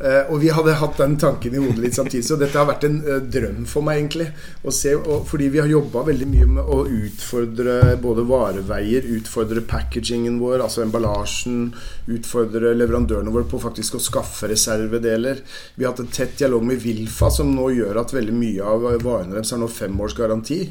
Uh, 0.00 0.30
og 0.32 0.38
vi 0.40 0.48
hadde 0.48 0.72
hatt 0.80 0.96
den 0.96 1.18
tanken 1.20 1.52
i 1.52 1.60
hodet 1.60 1.82
litt 1.82 1.96
samtidig, 1.96 2.24
så 2.24 2.38
dette 2.40 2.56
har 2.56 2.64
vært 2.70 2.86
en 2.88 2.94
uh, 3.04 3.18
drøm 3.20 3.66
for 3.68 3.84
meg, 3.84 3.98
egentlig. 4.00 4.30
Se, 4.72 4.94
og, 4.96 5.26
fordi 5.28 5.50
vi 5.52 5.60
har 5.60 5.68
jobba 5.68 6.06
veldig 6.06 6.28
mye 6.30 6.46
med 6.54 6.70
å 6.72 6.78
utfordre 6.88 7.74
både 8.00 8.24
vareveier, 8.30 9.04
utfordre 9.18 9.60
packagingen 9.68 10.38
vår, 10.40 10.62
altså 10.64 10.86
emballasjen, 10.86 11.74
utfordre 12.16 12.72
leverandørene 12.78 13.34
våre 13.34 13.48
på 13.50 13.60
faktisk 13.60 13.98
å 13.98 14.00
skaffe 14.00 14.48
reservedeler. 14.48 15.42
Vi 15.76 15.84
har 15.84 15.92
hatt 15.92 16.00
en 16.06 16.14
tett 16.16 16.38
dialog 16.40 16.64
med 16.64 16.80
Vilfa, 16.80 17.28
som 17.34 17.52
nå 17.52 17.68
gjør 17.76 18.00
at 18.00 18.14
veldig 18.16 18.36
mye 18.38 18.70
av 18.72 18.86
varene 19.04 19.36
deres 19.36 19.52
har 19.52 19.60
nå 19.60 19.68
fem 19.68 20.00
års 20.00 20.16
garanti, 20.16 20.62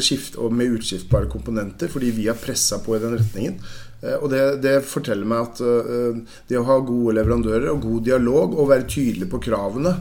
skift, 0.00 0.40
med 0.50 0.74
utskiftbare 0.74 1.30
komponenter, 1.30 1.92
fordi 1.92 2.10
vi 2.18 2.26
har 2.26 2.40
pressa 2.40 2.80
på 2.82 2.96
i 2.96 3.02
den 3.02 3.14
retningen. 3.20 3.60
Eh, 4.00 4.16
og 4.16 4.30
det, 4.32 4.42
det, 4.64 4.76
forteller 4.88 5.28
meg 5.28 5.48
at 5.48 5.60
uh, 5.64 6.38
det 6.48 6.58
å 6.60 6.66
ha 6.68 6.78
gode 6.84 7.16
leverandører 7.18 7.68
og 7.72 7.84
god 7.84 8.06
dialog 8.08 8.56
og 8.56 8.70
være 8.72 8.88
tydelig 8.88 9.30
på 9.30 9.42
kravene, 9.50 9.96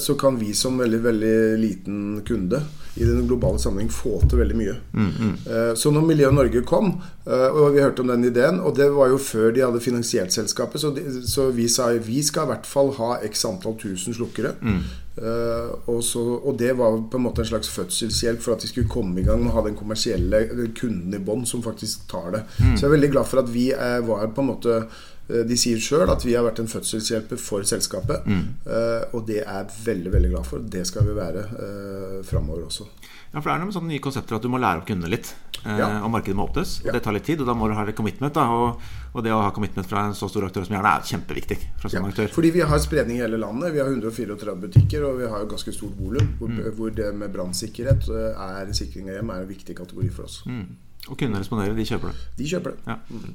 så 0.00 0.14
kan 0.16 0.38
vi 0.40 0.54
som 0.56 0.78
veldig 0.80 1.00
veldig 1.04 1.36
liten 1.60 1.96
kunde 2.24 2.62
i 2.94 3.04
den 3.04 3.26
globale 3.28 3.58
sammenheng 3.58 3.90
få 3.92 4.20
til 4.28 4.40
veldig 4.40 4.56
mye. 4.58 4.76
Mm, 4.92 5.10
mm. 5.10 5.36
Uh, 5.48 5.72
så 5.78 5.90
når 5.94 6.08
Miljø 6.08 6.30
Norge 6.34 6.64
kom, 6.66 6.96
og 7.24 7.72
vi 7.72 7.80
hørte 7.80 8.02
om 8.04 8.10
den 8.12 8.26
ideen, 8.28 8.58
og 8.60 8.74
det 8.76 8.90
var 8.92 9.08
jo 9.08 9.16
før 9.16 9.54
de 9.54 9.62
hadde 9.64 9.80
finansiert 9.80 10.34
selskapet, 10.34 10.82
så, 10.82 10.90
de, 10.92 11.22
så 11.24 11.46
vi 11.56 11.70
sa 11.72 11.86
vi 12.04 12.18
skal 12.22 12.44
i 12.44 12.52
hvert 12.52 12.68
fall 12.68 12.92
ha 12.98 13.14
x 13.24 13.46
antall 13.48 13.78
tusen 13.80 14.12
slukkere. 14.12 14.52
Mm. 14.60 14.82
Uh, 15.14 15.70
og, 15.86 16.00
så, 16.04 16.20
og, 16.20 16.56
det 16.58 16.72
var 16.76 16.98
på 17.10 17.20
en 17.20 17.24
måte 17.24 17.44
en 17.44 17.48
slags 17.48 17.70
fødselshjelp 17.70 18.42
for 18.42 18.56
at 18.56 18.64
de 18.64 18.68
skulle 18.68 18.90
komme 18.90 19.22
i 19.22 19.24
gang 19.24 19.46
å 19.46 19.54
ha 19.54 19.62
den 19.64 19.76
kommersielle 19.78 20.42
kunden 20.74 21.14
i 21.14 21.22
bånn 21.22 21.46
som 21.46 21.62
faktisk 21.64 22.08
tar 22.10 22.32
det. 22.34 22.44
Mm. 22.58 22.74
Så 22.74 22.84
jeg 22.84 22.88
er 22.90 22.96
veldig 22.96 23.12
glad 23.14 23.30
for 23.30 23.44
at 23.44 23.52
vi 23.54 23.68
var 24.08 24.26
på 24.34 24.44
en 24.44 24.50
måte 24.50 24.80
De 25.24 25.56
sier 25.56 25.80
sjøl 25.80 26.10
at 26.12 26.24
vi 26.26 26.34
har 26.36 26.44
vært 26.44 26.60
en 26.60 26.68
fødselshjelper 26.68 27.40
for 27.40 27.64
selskapet. 27.64 28.26
Mm. 28.28 28.44
Uh, 28.66 29.16
og 29.16 29.24
det 29.28 29.40
er 29.42 29.62
jeg 29.62 29.86
veldig 29.86 30.12
veldig 30.12 30.32
glad 30.34 30.48
for. 30.48 30.66
Det 30.76 30.84
skal 30.88 31.08
vi 31.08 31.16
være 31.16 31.46
uh, 31.48 32.18
framover 32.28 32.66
også. 32.68 32.88
Ja, 33.34 33.40
for 33.40 33.50
Det 33.50 33.54
er 33.56 33.62
noen 33.64 33.74
sånne 33.74 33.90
nye 33.90 34.02
konsepter 34.02 34.36
at 34.36 34.44
du 34.44 34.50
må 34.52 34.60
lære 34.62 34.82
opp 34.82 34.86
kundene 34.86 35.10
litt. 35.10 35.32
Eh, 35.64 35.78
ja. 35.80 35.88
Og 36.04 36.10
markedet 36.12 36.36
må 36.38 36.46
åpnes. 36.46 36.76
Ja. 36.84 36.92
Det 36.94 37.00
tar 37.02 37.16
litt 37.16 37.26
tid, 37.26 37.40
og 37.42 37.48
da 37.48 37.56
må 37.58 37.66
du 37.66 37.74
ha 37.74 37.82
et 37.82 37.96
commitment. 37.98 38.34
Da, 38.36 38.44
og, 38.46 38.84
og, 39.10 39.18
det 39.26 39.32
å 39.34 39.40
ha 39.42 39.50
commitment 39.56 39.88
fra 39.90 40.04
en 40.06 40.14
så 40.14 40.28
stor 40.30 40.46
aktør 40.46 40.68
som 40.68 40.76
gjerne 40.76 40.92
er 40.92 41.08
kjempeviktig. 41.08 41.58
Fra 41.82 41.90
ja. 41.90 42.04
aktør. 42.06 42.30
Fordi 42.36 42.52
vi 42.54 42.62
har 42.62 42.82
spredning 42.84 43.18
i 43.18 43.24
hele 43.24 43.40
landet. 43.42 43.74
Vi 43.74 43.82
har 43.82 43.90
134 43.90 44.54
butikker, 44.66 45.08
og 45.08 45.18
vi 45.18 45.30
har 45.34 45.50
ganske 45.50 45.74
stort 45.74 45.98
volum. 45.98 46.30
Hvor, 46.38 46.52
mm. 46.52 46.62
hvor, 46.78 46.94
det 46.94 47.10
med 47.18 47.34
brannsikkerhet 47.34 48.06
eh, 48.06 48.46
er 48.46 48.74
sikring 48.78 49.10
av 49.10 49.18
hjem 49.18 49.34
er 49.34 49.42
en 49.42 49.50
viktig 49.50 49.78
kategori 49.82 50.12
for 50.14 50.28
oss. 50.28 50.42
Mm. 50.46 50.68
Og 51.08 51.18
kundene 51.18 51.42
responderer, 51.42 51.76
de 51.76 51.84
kjøper 51.84 52.12
det. 52.12 52.26
De 52.38 52.48
kjøper 52.48 52.72
det. 52.72 52.84
Ja. 52.88 52.96
Mm. 53.10 53.34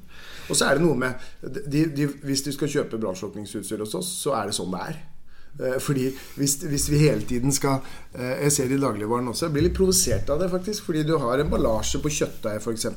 Og 0.49 0.57
så 0.57 0.65
er 0.65 0.77
det 0.77 0.85
noe 0.85 0.97
med 0.97 1.27
de, 1.43 1.83
de, 1.93 2.07
Hvis 2.25 2.41
du 2.47 2.51
skal 2.55 2.71
kjøpe 2.71 2.97
brannslukningsutstyr 3.01 3.83
hos 3.83 3.93
oss, 3.99 4.09
så 4.23 4.33
er 4.39 4.49
det 4.49 4.57
sånn 4.57 4.73
det 4.73 4.81
er. 4.87 5.01
Eh, 5.59 5.79
fordi 5.83 6.09
hvis, 6.37 6.55
hvis, 6.63 6.87
vi 6.91 7.01
hele 7.01 7.25
tiden 7.27 7.51
skal 7.51 7.81
eh, 8.13 8.45
Jeg 8.45 8.51
ser 8.55 8.71
i 8.71 8.79
dagligvaren 8.79 9.27
også. 9.27 9.47
Jeg 9.47 9.55
blir 9.55 9.67
litt 9.67 9.77
provosert 9.77 10.29
av 10.31 10.43
det, 10.43 10.51
faktisk. 10.51 10.85
Fordi 10.87 11.03
du 11.07 11.17
har 11.21 11.43
emballasje 11.43 12.01
på 12.03 12.11
kjøttdeig 12.19 12.61
f.eks. 12.61 12.87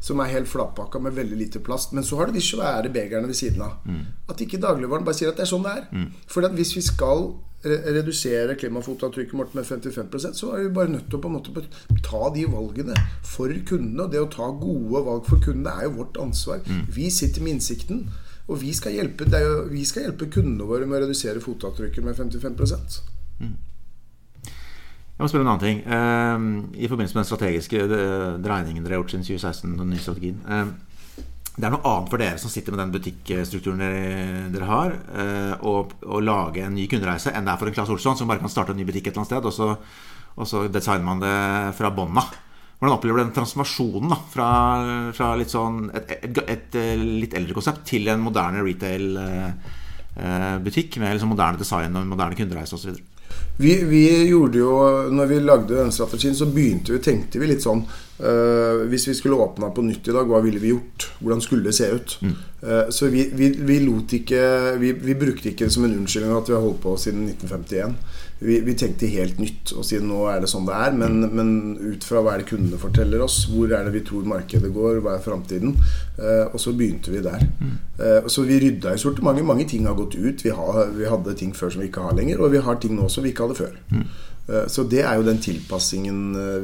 som 0.00 0.22
er 0.22 0.32
helt 0.32 0.48
flatpakka 0.48 1.02
med 1.04 1.18
veldig 1.18 1.40
lite 1.42 1.64
plast. 1.64 1.92
Men 1.92 2.06
så 2.06 2.20
har 2.20 2.28
du 2.28 2.38
de 2.38 2.44
svære 2.44 2.92
begerne 2.94 3.28
ved 3.28 3.38
siden 3.38 3.66
av. 3.66 3.82
Mm. 3.84 4.06
At 4.30 4.40
ikke 4.44 4.62
dagligvaren 4.62 5.04
bare 5.06 5.18
sier 5.18 5.32
at 5.32 5.40
det 5.40 5.46
er 5.46 5.52
sånn 5.52 5.66
det 5.66 5.76
er. 5.76 5.84
Mm. 5.92 6.08
For 6.30 6.48
hvis 6.58 6.74
vi 6.78 6.86
skal 6.86 7.30
redusere 7.64 8.54
klimafotavtrykket 8.54 9.34
vårt 9.34 9.54
med 9.54 9.64
55% 9.66 10.36
så 10.38 10.52
er 10.54 10.62
vi 10.62 10.74
bare 10.74 10.92
nødt 10.92 11.08
til 11.10 11.18
å 11.18 11.22
på 11.24 11.26
en 11.26 11.34
måte 11.40 11.64
ta 12.06 12.28
de 12.30 12.44
valgene 12.46 12.94
for 13.26 13.50
kundene. 13.66 14.04
Og 14.06 14.12
det 14.12 14.22
å 14.22 14.30
ta 14.30 14.46
gode 14.54 15.02
valg 15.08 15.26
for 15.26 15.42
kundene 15.42 15.74
er 15.74 15.88
jo 15.88 15.96
vårt 15.98 16.20
ansvar. 16.22 16.62
Mm. 16.66 16.86
Vi 16.94 17.10
sitter 17.10 17.42
med 17.42 17.58
innsikten. 17.58 18.06
Og 18.48 18.56
vi 18.62 18.72
skal 18.76 18.96
hjelpe, 18.96 19.28
jo, 19.28 19.54
vi 19.68 19.84
skal 19.84 20.06
hjelpe 20.06 20.30
kundene 20.32 20.66
våre 20.68 20.88
med 20.88 20.98
å 20.98 21.04
redusere 21.04 21.42
fotavtrykket 21.44 22.04
med 22.04 22.16
55 22.16 22.54
mm. 22.56 23.56
Jeg 25.18 25.24
må 25.24 25.28
spørre 25.28 25.44
en 25.44 25.50
annen 25.52 25.64
ting. 25.64 25.80
Uh, 25.84 26.78
I 26.78 26.88
forbindelse 26.88 27.16
med 27.16 27.24
den 27.24 27.28
strategiske 27.28 27.84
uh, 27.84 28.38
dreiningen 28.40 28.84
dere 28.84 28.96
har 28.96 29.02
gjort 29.02 29.16
siden 29.16 29.26
2016, 29.28 29.76
den 29.82 29.92
nye 29.92 30.04
strategien. 30.04 30.40
Uh, 30.48 31.26
det 31.58 31.66
er 31.66 31.74
noe 31.74 31.90
annet 31.90 32.12
for 32.12 32.22
dere 32.22 32.40
som 32.40 32.52
sitter 32.52 32.72
med 32.72 32.84
den 32.84 32.92
butikkstrukturen 32.94 33.80
dere, 34.54 34.66
har, 34.68 34.92
å, 35.58 35.72
å, 36.06 36.20
lage 36.22 36.62
en 36.62 36.76
ny 36.78 36.84
kundereise 36.86 37.32
enn 37.34 37.48
det 37.48 37.50
er 37.50 37.58
for 37.58 37.66
en 37.66 37.74
Claes 37.74 37.90
Olsson 37.90 38.14
som 38.14 38.30
bare 38.30 38.38
kan 38.38 38.52
starte 38.52 38.70
en 38.70 38.78
ny 38.78 38.86
butikk 38.86 39.08
et 39.08 39.18
eller 39.18 39.24
annet 39.24 39.32
sted, 39.32 39.48
og 39.50 39.56
så, 39.56 40.36
og 40.38 40.46
så 40.46 40.60
designer 40.70 41.08
man 41.08 41.24
det 41.24 41.32
fra 41.74 41.90
bånn 41.90 42.14
av. 42.22 42.30
Hvordan 42.78 42.94
opplever 42.94 43.18
du 43.18 43.24
den 43.24 43.34
transformasjonen 43.34 44.12
da, 44.12 44.18
fra, 44.30 44.48
fra 45.16 45.32
litt 45.38 45.50
sånn 45.50 45.90
et, 45.90 46.10
et, 46.14 46.38
et, 46.46 46.74
eh, 46.78 46.94
litt 47.24 47.34
eldre 47.34 47.54
konsept 47.56 47.82
til 47.90 48.06
en 48.12 48.20
moderne 48.22 48.60
retail-butikk 48.62 50.90
eh, 50.94 51.00
med 51.02 51.14
liksom 51.16 51.32
moderne 51.34 51.58
design 51.58 51.90
og 51.98 52.06
moderne 52.06 52.38
kundereise 52.38 52.74
osv.? 52.78 52.94
Vi, 53.58 53.82
vi 53.90 54.30
gjorde 54.30 54.58
jo, 54.60 54.70
når 55.10 55.26
vi 55.26 55.38
lagde 55.42 55.74
den 55.74 55.90
strategien, 55.92 56.38
så 56.38 56.46
begynte 56.46 56.94
vi, 56.94 57.02
tenkte 57.02 57.38
vi 57.42 57.50
litt 57.50 57.66
sånn 57.66 57.82
Uh, 58.18 58.82
hvis 58.90 59.04
vi 59.06 59.12
skulle 59.14 59.38
åpna 59.38 59.68
på 59.70 59.82
nytt 59.86 60.08
i 60.10 60.14
dag, 60.14 60.26
hva 60.26 60.40
ville 60.42 60.58
vi 60.58 60.72
gjort? 60.72 61.06
Hvordan 61.20 61.42
skulle 61.44 61.68
det 61.68 61.76
se 61.78 61.86
ut? 61.94 62.16
Mm. 62.26 62.32
Uh, 62.58 62.88
så 62.90 63.06
vi, 63.06 63.28
vi, 63.32 63.52
vi, 63.62 63.76
lot 63.84 64.12
ikke 64.16 64.38
vi, 64.82 64.90
vi, 64.98 65.14
brukte 65.14 65.52
ikke 65.52 65.68
det 65.68 65.74
som 65.74 65.84
en 65.86 65.94
unnskyldning 65.94 66.34
at 66.34 66.48
vi 66.50 66.56
har 66.56 66.64
holdt 66.64 66.80
på 66.82 66.96
siden 66.98 67.28
1951. 67.30 67.94
Vi, 68.38 68.74
tenkte 68.78 69.10
helt 69.10 69.38
nytt 69.42 69.72
og 69.74 69.82
siden 69.86 70.10
nå 70.10 70.24
er 70.30 70.42
det 70.42 70.50
sånn 70.50 70.66
det 70.66 70.74
er. 70.74 70.96
Men, 70.98 71.20
mm. 71.22 71.36
men, 71.38 71.52
ut 71.94 72.06
fra 72.06 72.22
hva 72.22 72.34
er 72.34 72.42
det 72.42 72.48
kundene 72.50 72.80
forteller 72.82 73.22
oss, 73.22 73.44
hvor 73.50 73.70
er 73.70 73.86
det 73.86 73.94
vi 73.94 74.04
tror 74.06 74.26
markedet 74.30 74.72
går, 74.74 75.00
hva 75.04 75.16
er 75.16 75.24
framtiden? 75.24 75.74
Uh, 76.18 76.50
og 76.50 76.58
så 76.62 76.74
begynte 76.74 77.14
vi 77.14 77.22
der. 77.24 77.46
Mm. 77.58 77.76
så 78.30 78.44
vi 78.46 78.58
rydda 78.62 78.92
i 78.94 79.00
sortimentet. 79.00 79.46
Mange 79.46 79.66
ting 79.70 79.86
har 79.86 79.96
gått 79.98 80.14
ut. 80.18 80.42
Vi, 80.44 80.50
har, 80.54 80.84
vi, 80.94 81.06
hadde 81.10 81.34
ting 81.38 81.54
før 81.54 81.72
som 81.74 81.82
vi 81.82 81.88
ikke 81.92 82.04
har 82.06 82.18
lenger, 82.18 82.42
og 82.42 82.52
vi 82.54 82.62
har 82.62 82.78
ting 82.82 82.94
nå 82.98 83.08
som 83.10 83.26
vi 83.26 83.32
ikke 83.32 83.46
hadde 83.46 83.58
før. 83.58 83.74
Mm. 83.90 84.04
Så 84.70 84.84
det 84.88 85.02
er 85.04 85.18
jo 85.18 85.26
den 85.26 85.42
tilpassingen 85.44 86.20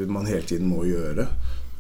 man 0.09 0.31
hele 0.31 0.47
tiden 0.47 0.71
må 0.71 0.87
gjøre. 0.89 1.27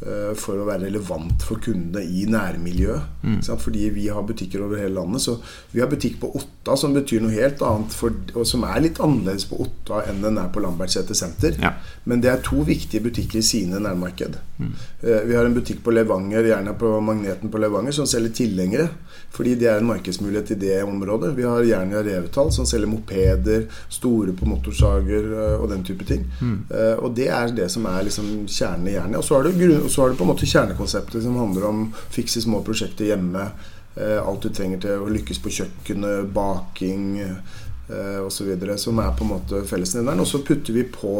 Eh, 0.05 0.35
for 0.37 0.61
å 0.61 0.67
være 0.69 0.85
relevant 0.85 1.41
for 1.49 1.63
kundene 1.65 2.03
i 2.05 2.27
nærmiljøet. 2.29 3.23
Mm. 3.25 3.39
Fordi 3.41 3.87
vi 3.95 4.11
har 4.13 4.27
butikker 4.29 4.61
over 4.67 4.83
hele 4.83 4.99
landet. 4.99 5.23
Så 5.25 5.39
vi 5.73 5.81
har 5.81 5.89
butikk 5.89 6.19
på 6.21 6.29
Otta, 6.37 6.77
som 6.77 6.93
betyr 6.93 7.23
noe 7.25 7.33
helt 7.33 7.63
annet, 7.65 7.95
for, 7.97 8.13
og 8.35 8.45
som 8.49 8.67
er 8.69 8.83
litt 8.85 9.01
annerledes 9.01 9.47
på 9.49 9.63
Otta 9.65 10.03
enn 10.11 10.21
den 10.21 10.37
er 10.41 10.51
på 10.53 10.61
Lambertseter 10.61 11.17
senter. 11.17 11.57
Ja. 11.63 11.73
Men 12.05 12.21
det 12.21 12.35
er 12.35 12.43
to 12.45 12.61
viktige 12.69 13.01
butikker 13.07 13.41
i 13.41 13.47
sine 13.47 13.81
nærmarked. 13.81 14.37
Mm. 14.59 14.75
Vi 15.01 15.39
har 15.39 15.49
en 15.49 15.57
butikk 15.57 15.81
på 15.87 15.95
Levanger, 15.95 16.51
gjerne 16.51 16.77
på 16.79 16.93
Magneten 17.05 17.53
på 17.53 17.63
Levanger, 17.65 17.97
som 17.97 18.09
selger 18.09 18.37
tilhengere. 18.43 18.91
Fordi 19.35 19.57
det 19.59 19.71
er 19.71 19.81
en 19.81 19.89
markedsmulighet 19.89 20.53
i 20.53 20.59
det 20.67 20.77
området. 20.85 21.33
Vi 21.39 21.49
har 21.49 21.65
Jernia 21.65 22.05
Revetal, 22.05 22.53
som 22.53 22.69
selger 22.69 22.93
mopeder, 22.93 23.65
store 23.89 24.37
på 24.37 24.47
motorsager 24.53 25.33
og 25.57 25.67
den 25.73 25.83
type 25.87 26.05
ting. 26.07 26.29
Mm. 26.45 26.61
Og 27.01 27.17
det 27.17 27.31
er 27.33 27.57
det 27.57 27.71
som 27.73 27.89
er 27.91 28.05
liksom 28.07 28.45
kjernen 28.47 28.93
i 28.93 28.97
Jernia. 28.99 29.19
Og 29.19 29.27
så 29.27 29.39
har 29.39 29.49
du 29.49 29.57
grunn 29.57 29.94
så 29.95 30.03
har 30.03 30.11
du 30.11 30.17
på 30.19 30.25
en 30.27 30.33
måte 30.33 30.49
kjernekonseptet 30.51 31.23
som 31.23 31.37
handler 31.39 31.69
om 31.69 31.85
fikse 32.11 32.43
små 32.43 32.65
prosjekter 32.67 33.13
hjemme. 33.13 33.47
Eh, 33.95 34.19
alt 34.19 34.43
du 34.43 34.51
trenger 34.51 34.81
til 34.83 35.05
å 35.05 35.11
lykkes 35.15 35.39
på 35.39 35.53
kjøkkenet, 35.55 36.33
baking 36.35 37.05
eh, 37.23 38.19
osv. 38.25 38.51
Som 38.81 38.99
er 38.99 39.13
på 39.15 39.27
en 39.27 39.35
måte 39.37 39.63
fellesnevneren. 39.71 40.25
Og 40.25 40.27
så 40.27 40.43
putter 40.43 40.75
vi 40.75 40.83
på 40.91 41.15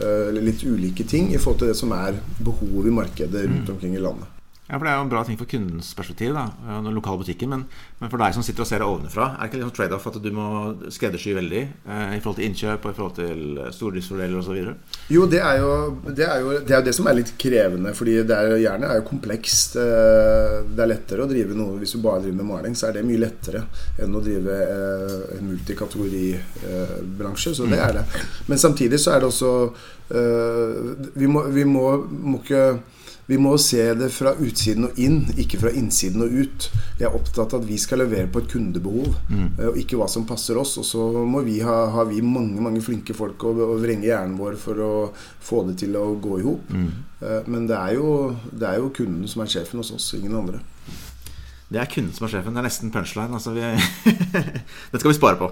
eh, 0.00 0.32
litt 0.40 0.64
ulike 0.64 1.04
ting 1.04 1.28
i 1.34 1.42
forhold 1.42 1.60
til 1.60 1.74
det 1.74 1.76
som 1.82 1.92
er 1.98 2.16
behovet 2.40 2.88
i 2.88 2.96
markedet 3.02 3.44
rundt 3.44 3.68
mm. 3.68 3.74
omkring 3.76 4.00
i 4.00 4.02
landet. 4.08 4.35
Ja, 4.66 4.80
for 4.80 4.82
Det 4.82 4.90
er 4.90 4.96
jo 4.98 5.04
en 5.04 5.10
bra 5.12 5.20
ting 5.22 5.36
for 5.38 5.46
kundens 5.46 5.92
perspektiv, 5.94 6.34
da, 6.34 6.50
den 6.82 6.96
lokale 6.96 7.20
butikken. 7.22 7.52
Men, 7.52 7.60
men, 8.00 8.10
for 8.10 8.18
deg 8.18 8.34
som 8.34 8.42
sitter 8.42 8.64
og 8.64 8.66
ser 8.66 8.82
det 8.82 8.88
ovenfra, 8.90 9.28
er 9.30 9.38
det 9.38 9.46
ikke 9.46 9.58
liksom 9.60 9.76
trade-off 9.76 10.08
at 10.10 10.18
du 10.24 10.30
må 10.34 10.46
skreddersy 10.90 11.30
veldig 11.36 11.62
eh, 11.62 12.14
i 12.16 12.20
forhold 12.24 12.38
til 12.40 12.48
innkjøp 12.48 12.82
og 12.82 12.90
i 12.90 12.96
forhold 12.96 13.14
til 13.20 13.60
stordriftsfordeler 13.76 14.34
osv.? 14.40 14.58
Jo, 15.14 15.22
det 15.30 15.38
er 15.38 15.62
jo 15.62 15.70
det, 16.08 16.26
er 16.26 16.38
jo 16.42 16.58
det, 16.58 16.74
er 16.74 16.82
det 16.88 16.94
som 16.98 17.06
er 17.06 17.14
litt 17.20 17.30
krevende. 17.38 17.94
Fordi 17.94 18.26
det 18.26 18.34
er, 18.34 18.58
gjerne 18.64 18.90
er 18.90 18.98
jo 18.98 19.06
komplekst. 19.06 19.78
Eh, 19.78 20.66
det 20.66 20.82
er 20.82 20.90
lettere 20.90 21.22
å 21.22 21.30
drive 21.30 21.54
noe 21.54 21.78
hvis 21.78 21.94
du 21.94 22.02
bare 22.02 22.18
driver 22.24 22.38
med 22.42 22.50
maling, 22.50 22.74
så 22.74 22.90
er 22.90 22.98
det 22.98 23.06
mye 23.06 23.22
lettere 23.22 23.62
enn 24.02 24.18
å 24.18 24.24
drive 24.24 24.50
eh, 24.64 25.38
en 25.38 25.46
multikategoribransje. 25.52 27.54
Så 27.54 27.70
det 27.70 27.78
mm. 27.78 27.86
er 27.86 27.92
det. 28.00 28.04
Men 28.50 28.58
samtidig 28.66 28.98
så 28.98 29.14
er 29.14 29.22
det 29.22 29.30
også 29.30 29.70
eh, 30.10 31.06
Vi 31.14 31.30
må, 31.30 31.46
vi 31.54 31.62
må, 31.70 32.02
må 32.02 32.42
ikke 32.42 32.82
vi 33.26 33.38
må 33.42 33.56
se 33.58 33.82
det 33.98 34.08
fra 34.14 34.36
utsiden 34.38 34.86
og 34.86 34.98
inn, 35.02 35.24
ikke 35.34 35.58
fra 35.64 35.72
innsiden 35.74 36.22
og 36.22 36.34
ut. 36.36 36.68
Jeg 37.00 37.08
er 37.08 37.16
opptatt 37.16 37.56
av 37.56 37.64
at 37.64 37.66
vi 37.66 37.78
skal 37.82 38.04
levere 38.04 38.30
på 38.30 38.42
et 38.42 38.52
kundebehov, 38.52 39.16
mm. 39.26 39.48
Eh, 39.56 39.70
og 39.72 39.80
ikke 39.80 39.98
hva 39.98 40.06
som 40.10 40.28
passer 40.28 40.58
oss. 40.60 40.76
Og 40.78 40.86
så 40.86 41.08
må 41.26 41.42
vi 41.46 41.58
ha, 41.66 41.74
har 41.96 42.06
vi 42.06 42.22
mange 42.22 42.62
mange 42.62 42.84
flinke 42.86 43.16
folk 43.18 43.42
og, 43.48 43.58
og 43.66 43.82
vrenge 43.82 44.06
hjernen 44.06 44.38
vår 44.38 44.60
for 44.62 44.82
å 44.82 44.92
få 45.42 45.64
det 45.66 45.80
til 45.82 45.98
å 45.98 46.06
gå 46.22 46.38
i 46.38 46.46
hop. 46.46 46.70
Mm. 46.70 46.88
Eh, 47.18 47.50
men 47.50 47.66
det 47.66 47.76
er, 47.80 47.98
jo, 47.98 48.14
det 48.52 48.70
er 48.70 48.80
jo 48.84 48.94
kunden 48.94 49.26
som 49.30 49.42
er 49.42 49.50
sjefen 49.56 49.82
hos 49.82 49.90
oss, 49.96 50.12
ingen 50.14 50.38
andre. 50.38 50.62
Det 51.66 51.82
er 51.82 51.90
kunden 51.90 52.14
som 52.14 52.28
er 52.28 52.36
sjefen. 52.36 52.54
Det 52.54 52.62
er 52.62 52.68
nesten 52.68 52.94
punchline. 52.94 53.34
Altså, 53.34 53.56
vi, 53.56 53.66
det 54.92 55.02
skal 55.02 55.10
vi 55.10 55.18
spare 55.18 55.40
på. 55.40 55.50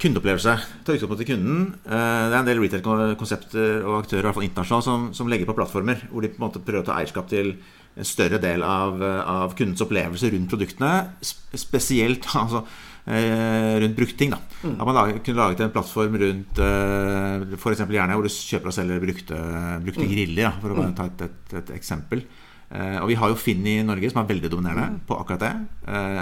Kundeopplevelse. 0.00 0.54
Ta 0.84 0.94
utgangspunkt 0.94 1.24
i 1.24 1.28
kunden. 1.28 1.60
Eh, 1.84 2.24
det 2.30 2.34
er 2.34 2.40
en 2.40 2.48
del 2.48 2.62
retail-konsepter 2.62 3.84
og 3.84 4.00
aktører 4.02 4.24
i 4.24 4.28
hvert 4.28 4.38
fall 4.38 4.46
internasjonalt 4.48 4.86
som, 4.86 5.08
som, 5.16 5.30
legger 5.30 5.48
på 5.48 5.56
plattformer 5.58 6.06
hvor 6.10 6.24
de 6.24 6.32
på 6.32 6.40
en 6.40 6.46
måte 6.46 6.62
prøver 6.64 6.84
å 6.84 6.88
ta 6.88 6.98
eierskap 6.98 7.28
til 7.30 7.54
en 7.98 8.06
større 8.06 8.38
del 8.40 8.62
av, 8.64 9.02
av 9.02 9.56
kundens 9.58 9.82
opplevelse 9.84 10.30
rundt 10.32 10.52
produktene. 10.52 10.92
Spesielt 11.20 12.28
altså, 12.42 12.62
eh, 13.04 13.76
rundt 13.84 13.98
brukting. 13.98 14.34
Da. 14.34 14.40
Mm. 14.62 14.76
At 14.76 14.84
man 14.88 14.98
lager, 15.00 15.24
kunne 15.26 15.42
laget 15.42 15.64
en 15.66 15.74
plattform 15.74 16.20
rundt 16.24 16.62
eh, 16.66 17.48
f.eks. 17.58 17.82
gjerne 17.84 18.16
hvor 18.16 18.28
du 18.28 18.32
kjøper 18.36 18.72
og 18.72 18.76
selger 18.76 19.02
brukte, 19.04 19.40
brukte 19.88 20.06
mm. 20.06 20.12
griller, 20.14 20.46
da, 20.46 20.54
for 20.62 20.72
å 20.72 20.78
bare 20.80 20.94
mm. 20.94 20.96
ta 21.00 21.10
et, 21.10 21.26
et, 21.28 21.58
et 21.62 21.74
eksempel. 21.76 22.24
og 22.70 23.08
vi 23.10 23.16
har 23.18 23.32
jo 23.32 23.34
Finn 23.34 23.64
i 23.66 23.80
Norge, 23.82 24.12
som 24.12 24.20
er 24.22 24.28
veldig 24.30 24.48
dominerende 24.52 24.94
mm. 24.94 24.98
på 25.08 25.16
akkurat 25.18 25.42
det. 25.42 25.54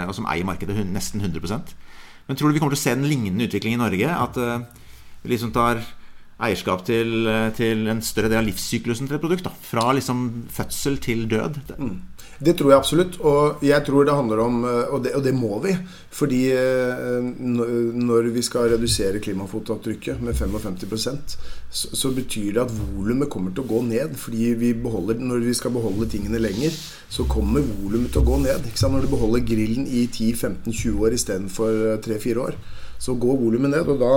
og 0.07 0.15
som 0.17 0.25
eier 0.33 0.47
markedet 0.49 0.81
nesten 0.89 1.21
100 1.21 1.45
men 2.29 2.37
tror 2.37 2.51
du 2.51 2.53
vi 2.53 2.61
kommer 2.61 2.75
til 2.77 2.79
å 2.79 2.85
se 2.85 2.93
den 2.93 3.09
lignende 3.09 3.49
utviklingen 3.49 3.81
i 3.81 3.81
Norge? 3.81 4.09
At 4.13 4.37
det 4.37 4.59
vi 5.23 5.33
liksom 5.33 5.49
tar 5.51 5.81
eierskap 6.39 6.85
til, 6.87 7.27
eh, 7.27 7.49
til, 7.55 7.87
en 7.91 8.01
større 8.01 8.31
del 8.31 8.41
av 8.41 8.47
livssyklusen 8.47 9.09
til 9.09 9.17
et 9.17 9.23
produkt? 9.23 9.43
Da. 9.47 9.51
Fra 9.51 9.91
liksom 9.95 10.47
fødsel 10.51 10.97
til 11.03 11.27
død? 11.29 11.59
Mm. 11.77 11.97
Det 12.39 12.53
tror 12.55 12.71
jeg 12.71 12.79
absolutt. 12.79 13.17
Og 13.27 13.63
jeg 13.65 13.83
tror 13.83 14.05
det 14.07 14.15
handler 14.15 14.39
om 14.39 14.63
eh, 14.63 14.93
Og 14.93 15.03
det, 15.03 15.13
og 15.15 15.23
det 15.23 15.33
må 15.35 15.59
vi. 15.59 15.75
Fordi 16.11 16.39
når 16.49 18.29
vi 18.33 18.41
skal 18.41 18.71
redusere 18.71 19.19
klimafotavtrykket 19.19 20.21
med 20.21 20.33
55 20.33 21.37
så, 21.69 21.87
så 21.93 22.11
betyr 22.11 22.53
det 22.53 22.63
at 22.63 22.73
volumet 22.73 23.29
kommer 23.29 23.51
til 23.51 23.63
å 23.63 23.69
gå 23.69 23.83
ned. 23.87 24.15
Fordi 24.17 24.53
vi 24.57 24.73
beholder, 24.73 25.19
når 25.19 25.45
vi 25.45 25.53
skal 25.53 25.71
beholde 25.71 26.09
tingene 26.09 26.39
lenger, 26.39 26.71
så 27.09 27.27
kommer 27.29 27.61
volumet 27.61 28.11
til 28.11 28.23
å 28.23 28.29
gå 28.31 28.39
ned. 28.47 28.67
Når 28.89 29.05
du 29.05 29.07
beholder 29.11 29.45
grillen 29.45 29.87
i 29.87 30.07
10-15-20 30.07 30.99
år 31.03 31.13
istedenfor 31.19 31.99
3-4 32.03 32.47
år 32.47 32.57
så 32.99 33.15
går 33.15 33.37
volumet 33.39 33.71
ned. 33.73 33.89
Og 33.89 34.01
da, 34.01 34.13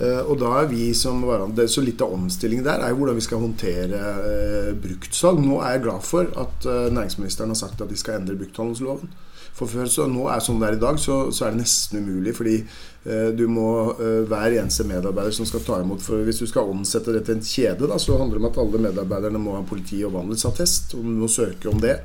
eh, 0.00 0.20
og 0.22 0.38
da, 0.40 0.52
er 0.60 0.70
vi 0.70 0.90
som 0.96 1.22
hverandre 1.26 1.66
Så 1.68 1.82
litt 1.84 2.02
av 2.02 2.14
omstillingen 2.14 2.66
der 2.66 2.84
er 2.84 2.92
jo 2.92 3.00
hvordan 3.02 3.18
vi 3.18 3.26
skal 3.26 3.42
håndtere 3.42 4.04
eh, 4.30 4.70
bruktsalg. 4.78 5.42
Nå 5.44 5.58
er 5.60 5.76
jeg 5.76 5.86
glad 5.88 6.06
for 6.06 6.30
at 6.44 6.70
eh, 6.70 6.92
næringsministeren 6.94 7.52
har 7.52 7.58
sagt 7.58 7.82
at 7.82 7.90
de 7.90 7.98
skal 7.98 8.20
endre 8.20 8.38
brukthandelsloven. 8.38 9.10
For 9.56 9.68
før, 9.68 9.88
så 9.90 10.06
nå 10.08 10.24
er 10.30 10.40
sånn 10.40 10.60
det 10.62 10.70
er 10.70 10.76
i 10.78 10.80
dag, 10.80 10.98
så, 11.00 11.16
så 11.34 11.46
er 11.46 11.52
det 11.52 11.64
nesten 11.64 12.00
umulig. 12.00 12.32
Fordi 12.38 12.56
eh, 12.60 13.30
du 13.36 13.44
må 13.50 13.68
eh, 13.92 14.22
hver 14.30 14.56
eneste 14.60 14.86
medarbeider 14.88 15.34
som 15.36 15.48
skal 15.48 15.64
ta 15.66 15.80
imot 15.82 16.04
for 16.04 16.24
Hvis 16.26 16.40
du 16.40 16.46
skal 16.48 16.70
omsette 16.70 17.14
det 17.16 17.24
til 17.26 17.36
en 17.36 17.44
kjede, 17.44 17.90
da, 17.90 17.98
så 18.00 18.18
handler 18.20 18.38
det 18.38 18.44
om 18.44 18.50
at 18.50 18.60
alle 18.62 18.84
medarbeiderne 18.88 19.42
må 19.42 19.58
ha 19.58 19.64
politi- 19.66 20.04
og 20.06 20.14
vandelsattest. 20.16 20.94
Og 20.96 21.04
du 21.04 21.12
må 21.24 21.30
søke 21.30 21.68
om 21.72 21.82
det. 21.82 21.98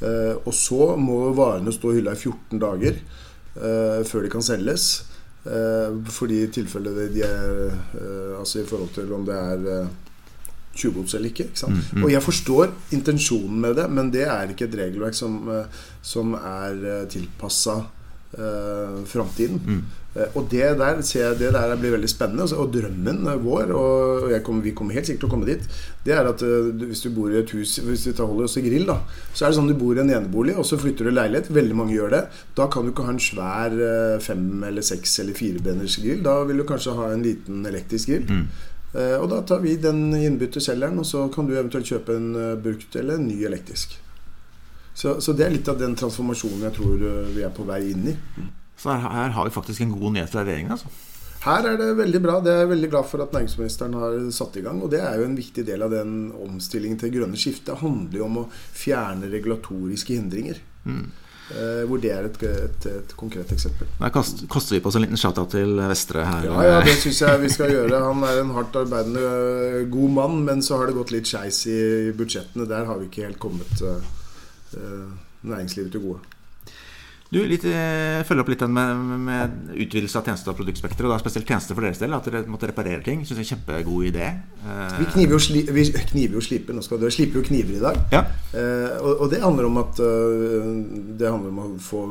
Eh, 0.00 0.34
og 0.38 0.54
så 0.56 0.94
må 0.96 1.24
varene 1.36 1.74
stå 1.74 1.92
i 1.92 2.00
hylla 2.00 2.16
i 2.16 2.22
14 2.22 2.62
dager 2.62 3.04
før 3.52 4.22
de 4.24 4.28
kan 4.32 4.40
selges. 4.40 4.84
Eh, 5.42 5.94
fordi 6.14 6.44
i 6.44 6.50
tilfelle 6.54 6.92
de 7.10 7.22
er 7.26 7.48
eh, 7.98 8.38
Altså 8.38 8.60
i 8.60 8.66
forhold 8.66 8.92
til 8.94 9.08
om 9.10 9.24
det 9.26 9.34
er 9.34 9.64
eh, 9.72 9.88
tjuvgods 10.78 11.14
eller 11.14 11.32
ikke. 11.32 11.48
ikke 11.50 11.66
mm, 11.68 11.80
mm. 11.92 12.04
Og 12.04 12.12
jeg 12.12 12.22
forstår 12.22 12.70
intensjonen 12.96 13.58
med 13.60 13.74
det, 13.76 13.88
men 13.90 14.12
det 14.12 14.22
er 14.22 14.48
ikke 14.48 14.70
et 14.70 14.78
regelverk 14.78 15.14
som, 15.14 15.50
som 16.00 16.32
er 16.32 17.04
tilpassa 17.12 17.74
uh, 18.38 19.02
framtiden. 19.04 19.60
Mm. 19.66 19.82
Uh, 20.12 20.26
og 20.36 20.48
det 20.52 20.66
der, 20.80 21.00
jeg, 21.00 21.36
det 21.40 21.52
der 21.54 21.74
blir 21.80 21.94
veldig 21.94 22.10
spennende. 22.10 22.44
Altså, 22.44 22.58
og 22.60 22.72
drømmen 22.74 23.24
vår, 23.44 23.72
og 23.76 24.34
kommer, 24.44 24.64
vi 24.66 24.74
kommer 24.76 24.98
helt 24.98 25.08
sikkert 25.08 25.24
til 25.24 25.30
å 25.30 25.32
komme 25.32 25.48
dit, 25.48 25.64
det 26.04 26.16
er 26.16 26.28
at 26.28 26.44
uh, 26.44 26.68
hvis 26.82 27.04
du 27.06 27.10
bor 27.16 27.32
i 27.32 27.40
et 27.40 27.54
hus 27.56 27.78
Hvis 27.82 28.06
vi 28.08 28.14
holder 28.18 28.48
oss 28.48 28.58
til 28.58 28.66
grill, 28.66 28.86
da, 28.90 28.98
så 29.32 29.46
er 29.46 29.52
det 29.52 29.60
sånn 29.60 29.72
du 29.72 29.76
bor 29.78 29.96
i 29.96 30.04
en 30.04 30.12
enebolig, 30.12 30.56
og 30.58 30.68
så 30.68 30.80
flytter 30.80 31.08
du 31.08 31.14
leilighet. 31.14 31.52
Veldig 31.54 31.78
mange 31.78 31.96
gjør 31.96 32.14
det. 32.16 32.22
Da 32.58 32.68
kan 32.72 32.84
du 32.84 32.92
ikke 32.92 33.08
ha 33.08 33.16
en 33.16 33.22
svær 33.22 33.78
fem- 34.22 34.68
eller 34.68 34.84
seks- 34.84 35.18
eller 35.22 35.38
firebeners 35.38 35.98
grill. 36.02 36.22
Da 36.24 36.42
vil 36.48 36.62
du 36.62 36.68
kanskje 36.68 36.96
ha 36.98 37.10
en 37.12 37.24
liten 37.24 37.64
elektrisk 37.68 38.12
grill. 38.12 38.28
Mm. 38.28 38.46
og 38.92 39.26
da 39.30 39.38
tar 39.48 39.62
vi 39.64 39.78
den 39.80 40.10
innbytterselgeren, 40.12 40.98
og 41.00 41.06
så 41.08 41.24
kan 41.32 41.46
du 41.48 41.54
eventuelt 41.56 41.88
kjøpe 41.88 42.12
en 42.12 42.32
brukt 42.60 42.96
eller 43.00 43.16
en 43.16 43.24
ny 43.24 43.38
elektrisk. 43.48 43.96
Så, 44.94 45.20
så, 45.20 45.32
det 45.32 45.46
er 45.46 45.54
litt 45.54 45.68
av 45.72 45.78
den 45.80 45.94
transformasjonen 45.96 46.66
jeg 46.68 46.76
tror 46.76 47.06
eh, 47.08 47.30
vi 47.36 47.46
er 47.46 47.54
på 47.54 47.64
vei 47.68 47.80
inn 47.92 48.10
i. 48.12 48.16
Så 48.82 48.92
her, 48.92 49.08
her 49.14 49.34
har 49.36 49.48
vi 49.48 49.54
faktisk 49.54 49.84
en 49.84 49.94
god 49.94 50.16
nyhet 50.16 50.32
fra 50.32 50.44
regjeringen? 50.44 50.74
altså? 50.74 50.90
Her 51.42 51.66
er 51.72 51.78
det 51.78 51.88
veldig 51.98 52.20
bra. 52.22 52.36
Det 52.42 52.52
er 52.52 52.60
jeg 52.62 52.70
veldig 52.70 52.90
glad 52.92 53.08
for 53.10 53.22
at 53.24 53.32
næringsministeren 53.34 53.96
har 53.98 54.20
satt 54.34 54.58
i 54.60 54.62
gang. 54.62 54.78
Og 54.82 54.92
det 54.92 55.00
er 55.02 55.16
jo 55.18 55.26
en 55.26 55.38
viktig 55.38 55.64
del 55.66 55.82
av 55.82 55.90
den 55.90 56.30
omstillingen 56.38 57.00
til 57.00 57.10
grønne 57.16 57.38
skiftet. 57.38 57.72
Det 57.72 57.80
handler 57.82 58.20
jo 58.20 58.28
om 58.28 58.38
å 58.44 58.46
fjerne 58.54 59.30
regulatoriske 59.32 60.14
hindringer. 60.14 60.62
Mm. 60.86 61.10
Eh, 61.52 61.82
hvor 61.90 61.98
det 62.02 62.12
er 62.14 62.28
et, 62.28 62.38
et, 62.46 62.86
et 62.92 63.14
konkret 63.18 63.50
eksempel. 63.54 63.90
Da 63.98 64.12
koster, 64.14 64.76
vi 64.76 64.80
på 64.84 64.92
oss 64.92 65.00
en 65.00 65.02
liten 65.02 65.18
shout-out 65.18 65.50
til 65.56 65.74
Vestre 65.90 66.22
her. 66.28 66.46
Ja, 66.46 66.62
ja 66.68 66.80
det 66.86 66.94
syns 67.02 67.18
jeg 67.24 67.42
vi 67.42 67.50
skal 67.50 67.74
gjøre. 67.74 68.04
Han 68.06 68.22
er 68.28 68.42
en 68.44 68.54
hardt 68.54 68.78
arbeidende 68.78 69.26
eh, 69.26 69.84
god 69.90 70.16
mann, 70.20 70.40
men 70.46 70.62
så 70.62 70.78
har 70.78 70.90
det 70.90 70.98
gått 71.00 71.14
litt 71.14 71.30
skeis 71.30 71.64
i 71.66 71.80
budsjettene. 72.14 72.70
Der 72.70 72.86
har 72.86 73.02
vi 73.02 73.10
ikke 73.10 73.26
helt 73.26 73.42
kommet 73.42 73.86
Eh, 74.72 75.08
næringslivet 75.42 75.92
til 75.92 76.00
gode. 76.00 76.18
Du, 77.32 77.38
litt, 77.48 77.62
eh, 77.64 78.20
følge 78.28 78.42
opp 78.44 78.50
litt 78.52 78.60
den 78.60 78.74
med, 78.76 78.98
med 79.24 79.70
utvidelse 79.80 80.18
av 80.20 80.26
tjeneste- 80.26 80.52
og 80.52 80.58
produktspekteret. 80.58 81.06
og 81.08 81.14
da 81.14 81.20
spesielt 81.22 81.48
tjenester 81.48 81.74
for 81.78 81.86
deres 81.86 81.98
del. 82.02 82.12
At 82.12 82.26
dere 82.28 82.42
måtte 82.44 82.68
reparere 82.68 83.00
ting. 83.06 83.22
Syns 83.24 83.38
jeg 83.40 83.46
er 83.46 83.46
en 83.46 83.52
kjempegod 83.54 84.08
idé. 84.10 84.26
Eh, 84.66 84.98
Vi 85.00 85.06
kniver 85.14 85.38
jo, 85.38 85.40
sli, 85.40 85.62
vi 85.72 85.86
kniver 86.12 86.36
jo 86.36 86.44
sliper. 86.44 86.76
Nå 86.76 86.84
skal 86.84 87.00
du 87.00 87.08
sliper 87.08 87.40
jo 87.40 87.46
kniver 87.48 87.78
i 87.78 87.80
dag. 87.80 87.96
Ja. 88.12 88.20
Eh, 88.52 88.98
og, 89.00 89.24
og 89.24 89.30
det 89.32 89.40
handler 89.40 89.64
om 89.70 89.80
at 89.80 90.02
eh, 90.04 90.68
Det 91.16 91.30
handler 91.32 91.54
om 91.54 91.62
å 91.64 91.70
få 91.80 92.02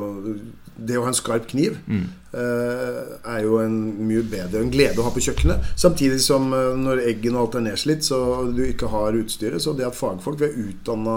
Det 0.82 0.96
å 0.98 1.04
ha 1.04 1.12
en 1.12 1.14
skarp 1.14 1.46
kniv 1.52 1.76
Mm. 1.86 2.06
eh, 2.34 3.00
er 3.28 3.42
jo 3.44 3.58
en 3.62 3.74
mye 4.08 4.22
bedre 4.26 4.62
en 4.64 4.70
glede 4.72 4.98
å 4.98 5.04
ha 5.06 5.10
på 5.14 5.20
kjøkkenet. 5.22 5.70
Samtidig 5.78 6.18
som 6.24 6.48
når 6.50 7.02
eggene 7.06 7.36
og 7.38 7.46
alt 7.46 7.58
er 7.60 7.66
nedslitt, 7.68 8.02
så 8.06 8.18
du 8.56 8.62
ikke 8.64 8.88
har 8.90 9.12
utstyret. 9.20 9.60
Så 9.62 9.76
det 9.76 9.86
at 9.86 9.94
fagfolk 9.98 10.40
Vi 10.40 10.48
har 10.48 10.58
utdanna 10.66 11.16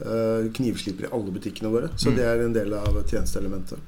eh, 0.00 0.48
knivslipere 0.56 1.08
i 1.08 1.12
alle 1.16 1.32
butikkene 1.34 1.70
våre. 1.72 1.88
Så 1.96 2.10
Mm. 2.10 2.16
det 2.16 2.24
er 2.24 2.44
en 2.44 2.52
del 2.52 2.72
av 2.74 3.02
tjenesteelementet. 3.06 3.78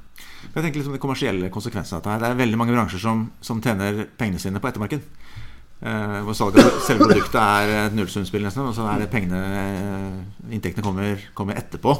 Jeg 0.54 0.62
tenker 0.62 0.78
litt 0.78 0.86
om 0.86 0.92
De 0.92 0.98
kommersielle 0.98 1.50
konsekvensene 1.50 1.98
av 1.98 2.02
dette. 2.02 2.20
Det 2.20 2.30
er 2.30 2.44
veldig 2.46 2.56
mange 2.58 2.72
bransjer 2.74 3.00
som, 3.00 3.30
som 3.40 3.60
tjener 3.60 4.06
pengene 4.18 4.38
sine 4.40 4.60
på 4.60 4.68
ettermarked. 4.68 5.00
Eh, 5.80 6.22
hvor 6.26 6.34
salget 6.34 6.64
av 6.64 6.80
selve 6.82 7.06
produktet 7.06 7.38
er 7.38 7.86
et 7.86 7.94
nullsumspill, 7.94 8.42
nesten. 8.42 8.66
Og 8.66 8.74
så 8.74 8.86
er 8.90 8.98
det 9.04 9.10
pengene 9.12 9.42
eh, 9.42 10.54
Inntektene 10.54 10.82
kommer, 10.82 11.20
kommer 11.34 11.54
etterpå. 11.54 11.94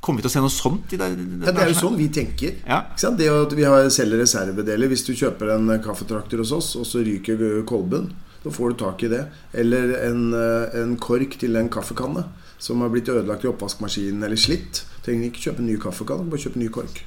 Kommer 0.00 0.20
vi 0.20 0.28
til 0.28 0.30
å 0.30 0.34
se 0.36 0.42
noe 0.44 0.52
sånt 0.52 0.92
i 0.94 0.98
det? 1.00 1.08
Ja, 1.46 1.52
det 1.52 1.62
er 1.64 1.72
jo 1.72 1.78
sånn 1.80 1.96
vi 1.98 2.06
tenker. 2.12 2.54
Ja. 2.68 2.82
Det 2.94 3.28
at 3.32 3.54
vi 3.56 3.64
har, 3.66 3.88
selger 3.90 4.20
reservedeler 4.22 4.88
Hvis 4.92 5.02
du 5.08 5.12
kjøper 5.12 5.56
en 5.56 5.72
kaffetrakter 5.82 6.38
hos 6.38 6.52
oss, 6.54 6.76
og 6.78 6.86
så 6.86 7.02
ryker 7.02 7.64
kolben, 7.66 8.12
da 8.44 8.50
får 8.54 8.72
du 8.72 8.78
tak 8.84 9.02
i 9.02 9.10
det. 9.12 9.24
Eller 9.52 9.94
en, 10.08 10.32
eh, 10.34 10.80
en 10.82 10.96
kork 10.96 11.38
til 11.38 11.56
en 11.56 11.68
kaffekanne 11.68 12.24
som 12.58 12.80
har 12.80 12.90
blitt 12.90 13.08
ødelagt 13.08 13.44
i 13.44 13.50
oppvaskmaskinen 13.50 14.22
eller 14.24 14.36
slitt. 14.36 14.84
Trenger 15.04 15.30
ikke 15.30 15.44
kjøpe 15.48 15.62
en 15.62 15.70
ny 15.70 15.76
kaffekanne, 15.82 16.30
bare 16.30 16.42
kjøpe 16.42 16.56
en 16.58 16.64
ny 16.66 16.68
kork. 16.74 17.04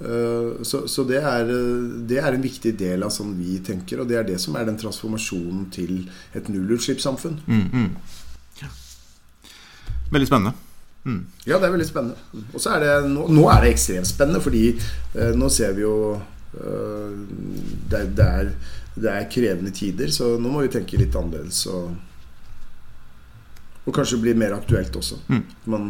Eh, 0.00 0.62
Så, 0.62 0.86
så 0.88 1.04
det, 1.08 1.22
er, 1.22 1.48
det 2.08 2.18
er 2.18 2.34
en 2.34 2.42
viktig 2.42 2.76
del 2.78 3.02
av 3.02 3.10
sånn 3.14 3.34
vi 3.38 3.58
tenker, 3.64 4.00
og 4.02 4.08
det 4.08 4.18
er 4.18 4.24
det 4.28 4.40
som 4.40 4.56
er 4.56 4.64
den 4.68 4.76
transformasjonen 4.76 5.70
til 5.72 6.08
et 6.34 6.48
nullutslippssamfunn. 6.48 7.40
Mm, 7.46 7.66
mm. 7.72 7.90
Ja. 8.60 8.68
Veldig 10.12 10.26
spennende. 10.28 10.52
Mm. 11.06 11.20
Ja, 11.46 11.58
det 11.58 11.68
er 11.68 11.74
veldig 11.76 11.86
spennende. 11.86 12.16
Og 12.52 12.60
så 12.60 12.74
er 12.74 12.80
det 12.82 13.10
nå, 13.12 13.28
nå 13.30 13.44
er 13.52 13.62
det 13.62 13.74
ekstremt 13.76 14.08
spennende, 14.10 14.40
fordi 14.42 14.64
eh, 15.14 15.32
nå 15.38 15.48
ser 15.54 15.72
vi 15.76 15.84
jo 15.86 15.96
eh, 16.16 16.22
det, 16.56 17.98
er, 18.00 18.10
det, 18.16 18.26
er, 18.26 18.50
det 18.96 19.12
er 19.12 19.30
krevende 19.32 19.72
tider, 19.76 20.10
så 20.12 20.34
nå 20.40 20.50
må 20.52 20.64
vi 20.64 20.72
tenke 20.72 21.00
litt 21.00 21.16
annerledes. 21.16 21.62
Og, 21.70 21.94
og 23.86 23.94
kanskje 23.94 24.20
bli 24.22 24.34
mer 24.38 24.56
aktuelt 24.56 24.96
også. 24.96 25.20
Mm. 25.28 25.42
Man, 25.72 25.88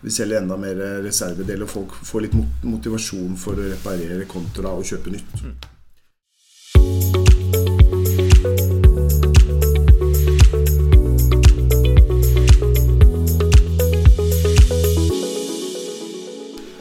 vi 0.00 0.12
selger 0.14 0.42
enda 0.42 0.56
mer 0.60 0.80
reservedeler, 1.04 1.66
og 1.66 1.74
folk 1.74 1.98
får 2.08 2.26
litt 2.26 2.38
motivasjon 2.66 3.36
for 3.40 3.58
å 3.58 3.68
reparere 3.72 4.28
kontoer 4.30 4.72
og 4.72 4.88
kjøpe 4.88 5.14
nytt. 5.14 5.68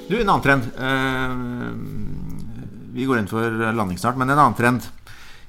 Du, 0.10 0.16
en 0.18 0.30
annen 0.30 0.42
trend. 0.42 0.64
Eh, 0.74 1.99
vi 3.00 3.08
går 3.08 3.22
inn 3.22 3.32
for 3.32 3.64
landing 3.72 4.00
snart, 4.02 4.20
men 4.20 4.30
en 4.30 4.40
annen 4.40 4.58
trend 4.58 4.90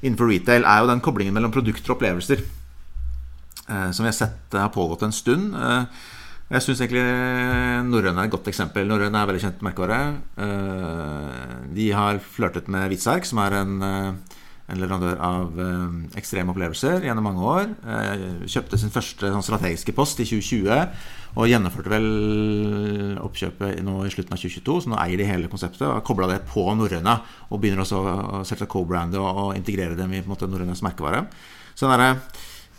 innenfor 0.00 0.30
retail 0.30 0.64
er 0.64 0.80
jo 0.80 0.88
den 0.88 1.02
koblingen 1.04 1.36
mellom 1.36 1.52
produkter 1.52 1.92
og 1.92 1.98
opplevelser. 1.98 2.44
Eh, 3.70 3.90
som 3.90 4.06
vi 4.06 4.10
har 4.10 4.16
sett 4.16 4.56
har 4.56 4.72
pågått 4.74 5.04
en 5.06 5.14
stund. 5.14 5.54
Eh, 5.54 6.06
jeg 6.50 6.64
syns 6.64 6.80
egentlig 6.82 7.04
Norrøn 7.86 8.16
er 8.18 8.26
et 8.26 8.32
godt 8.32 8.48
eksempel. 8.50 8.88
Norrøn 8.88 9.14
er 9.14 9.28
veldig 9.28 9.42
kjent 9.44 9.60
merkevare. 9.62 10.00
Eh, 10.42 11.58
de 11.76 11.90
har 11.94 12.18
flørtet 12.24 12.70
med 12.72 12.90
Vitsark, 12.90 13.28
som 13.28 13.38
er 13.38 13.54
en, 13.60 13.82
eh, 13.82 14.38
en 14.70 14.80
leverandør 14.80 15.18
av 15.24 15.58
eh, 15.60 15.96
ekstreme 16.20 16.54
opplevelser 16.54 17.06
gjennom 17.06 17.26
mange 17.26 17.46
år. 17.46 17.72
Eh, 17.84 18.26
kjøpte 18.50 18.78
sin 18.80 18.92
første 18.94 19.32
sånn, 19.32 19.46
strategiske 19.46 19.94
post 19.96 20.22
i 20.22 20.28
2020 20.28 20.70
og 21.38 21.46
gjennomførte 21.46 21.92
vel 21.92 22.06
oppkjøpet 23.22 23.82
nå 23.86 24.00
i 24.06 24.12
slutten 24.12 24.34
av 24.34 24.40
2022. 24.42 24.78
Så 24.84 24.90
nå 24.90 24.98
eier 24.98 25.20
de 25.20 25.28
hele 25.28 25.50
konseptet 25.50 25.84
og 25.86 25.94
har 25.94 26.06
kobla 26.06 26.30
det 26.30 26.40
på 26.50 26.64
norrøna. 26.74 27.20
Og 27.50 27.62
begynner 27.62 27.84
også 27.84 28.00
å 28.00 28.40
sette 28.48 28.68
co-brande 28.70 29.20
og, 29.22 29.52
integrere 29.58 29.98
dem 29.98 30.14
i 30.16 30.22
på 30.24 30.34
en 30.34 30.74
merkevare. 30.86 31.26
Så 31.74 31.86
den 31.86 31.94
derre 31.94 32.10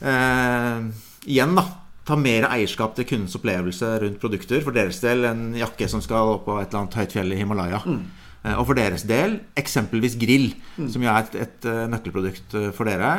eh, 0.02 0.92
Igjen, 1.32 1.56
da. 1.56 1.68
Ta 2.02 2.16
mer 2.18 2.48
eierskap 2.50 2.96
til 2.98 3.06
kundens 3.06 3.38
opplevelse 3.38 3.92
rundt 4.02 4.20
produkter. 4.20 4.64
For 4.66 4.76
deres 4.76 5.00
del 5.04 5.28
en 5.30 5.52
jakke 5.56 5.88
som 5.88 6.02
skal 6.04 6.36
opp 6.36 6.48
på 6.48 6.58
et 6.60 6.72
eller 6.72 6.84
annet 6.84 6.98
høyt 6.98 7.14
fjell 7.14 7.36
i 7.36 7.40
Himalaya. 7.40 7.84
Eh, 7.86 8.21
Og 8.58 8.66
for 8.72 8.74
deres 8.78 9.04
del 9.06 9.36
eksempelvis 9.60 10.16
grill, 10.18 10.52
som 10.90 11.04
jo 11.04 11.10
er 11.12 11.20
et, 11.28 11.36
et 11.44 11.66
eh, 11.70 11.84
nøkkelprodukt 11.94 12.56
eh, 12.58 12.70
for 12.74 12.90
dere. 12.90 13.12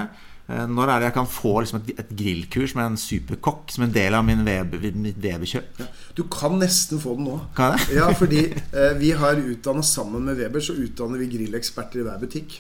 Eh, 0.50 0.64
Når 0.66 0.90
er 0.90 0.98
det 0.98 1.06
jeg 1.12 1.14
kan 1.20 1.28
få 1.30 1.52
liksom 1.62 1.78
et, 1.84 1.92
et 2.02 2.10
grillkurs 2.18 2.74
med 2.74 2.88
en 2.88 2.98
superkokk 2.98 3.70
som 3.70 3.84
en 3.86 3.94
del 3.94 4.16
av 4.18 4.24
min 4.26 4.42
Web- 4.48 4.74
mitt 4.98 5.20
Weber-kjøp? 5.22 5.84
Du 6.18 6.24
kan 6.26 6.58
nesten 6.58 6.98
få 6.98 7.14
den 7.20 7.28
nå. 7.30 7.36
Kan 7.54 7.76
jeg? 7.78 8.00
Ja, 8.00 8.08
fordi 8.18 8.48
eh, 8.50 8.92
vi 8.98 9.12
har 9.14 9.38
utdannet 9.38 9.86
sammen 9.86 10.26
med 10.26 10.42
Weber, 10.42 10.60
så 10.66 10.74
utdanner 10.74 11.22
vi 11.22 11.30
grilleksperter 11.36 12.02
i 12.02 12.06
hver 12.08 12.18
butikk. 12.26 12.58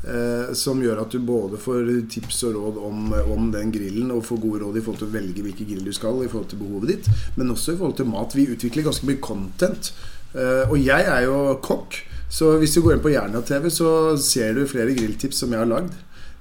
Eh, 0.00 0.54
som 0.56 0.80
gjør 0.80 1.02
at 1.02 1.12
du 1.12 1.18
både 1.20 1.58
får 1.60 1.90
tips 2.08 2.38
og 2.48 2.54
råd 2.56 2.78
om, 2.88 3.10
om 3.34 3.50
den 3.52 3.68
grillen, 3.74 4.08
og 4.16 4.24
får 4.24 4.40
gode 4.40 4.62
råd 4.64 4.78
i 4.80 4.84
forhold 4.86 5.02
til 5.02 5.10
å 5.10 5.16
velge 5.18 5.44
hvilken 5.44 5.68
grill 5.68 5.84
du 5.84 5.92
skal, 5.92 6.22
i 6.24 6.30
forhold 6.32 6.48
til 6.54 6.62
behovet 6.64 6.94
ditt, 6.94 7.10
men 7.36 7.52
også 7.52 7.74
i 7.76 7.82
forhold 7.82 7.98
til 8.00 8.08
mat. 8.08 8.32
Vi 8.40 8.48
utvikler 8.54 8.88
ganske 8.88 9.04
mye 9.10 9.20
content. 9.20 9.92
Eh, 10.34 10.70
og 10.70 10.78
jeg 10.78 11.06
er 11.10 11.24
jo 11.26 11.56
kokk, 11.64 11.96
så 12.30 12.52
hvis 12.60 12.74
du 12.76 12.82
går 12.84 12.96
inn 12.98 13.02
på 13.02 13.10
Jernia-TV, 13.14 13.66
så 13.74 13.90
ser 14.22 14.54
du 14.54 14.66
flere 14.70 14.94
grilltips 14.94 15.42
som 15.42 15.50
jeg 15.56 15.64
har 15.64 15.70
lagd. 15.70 15.94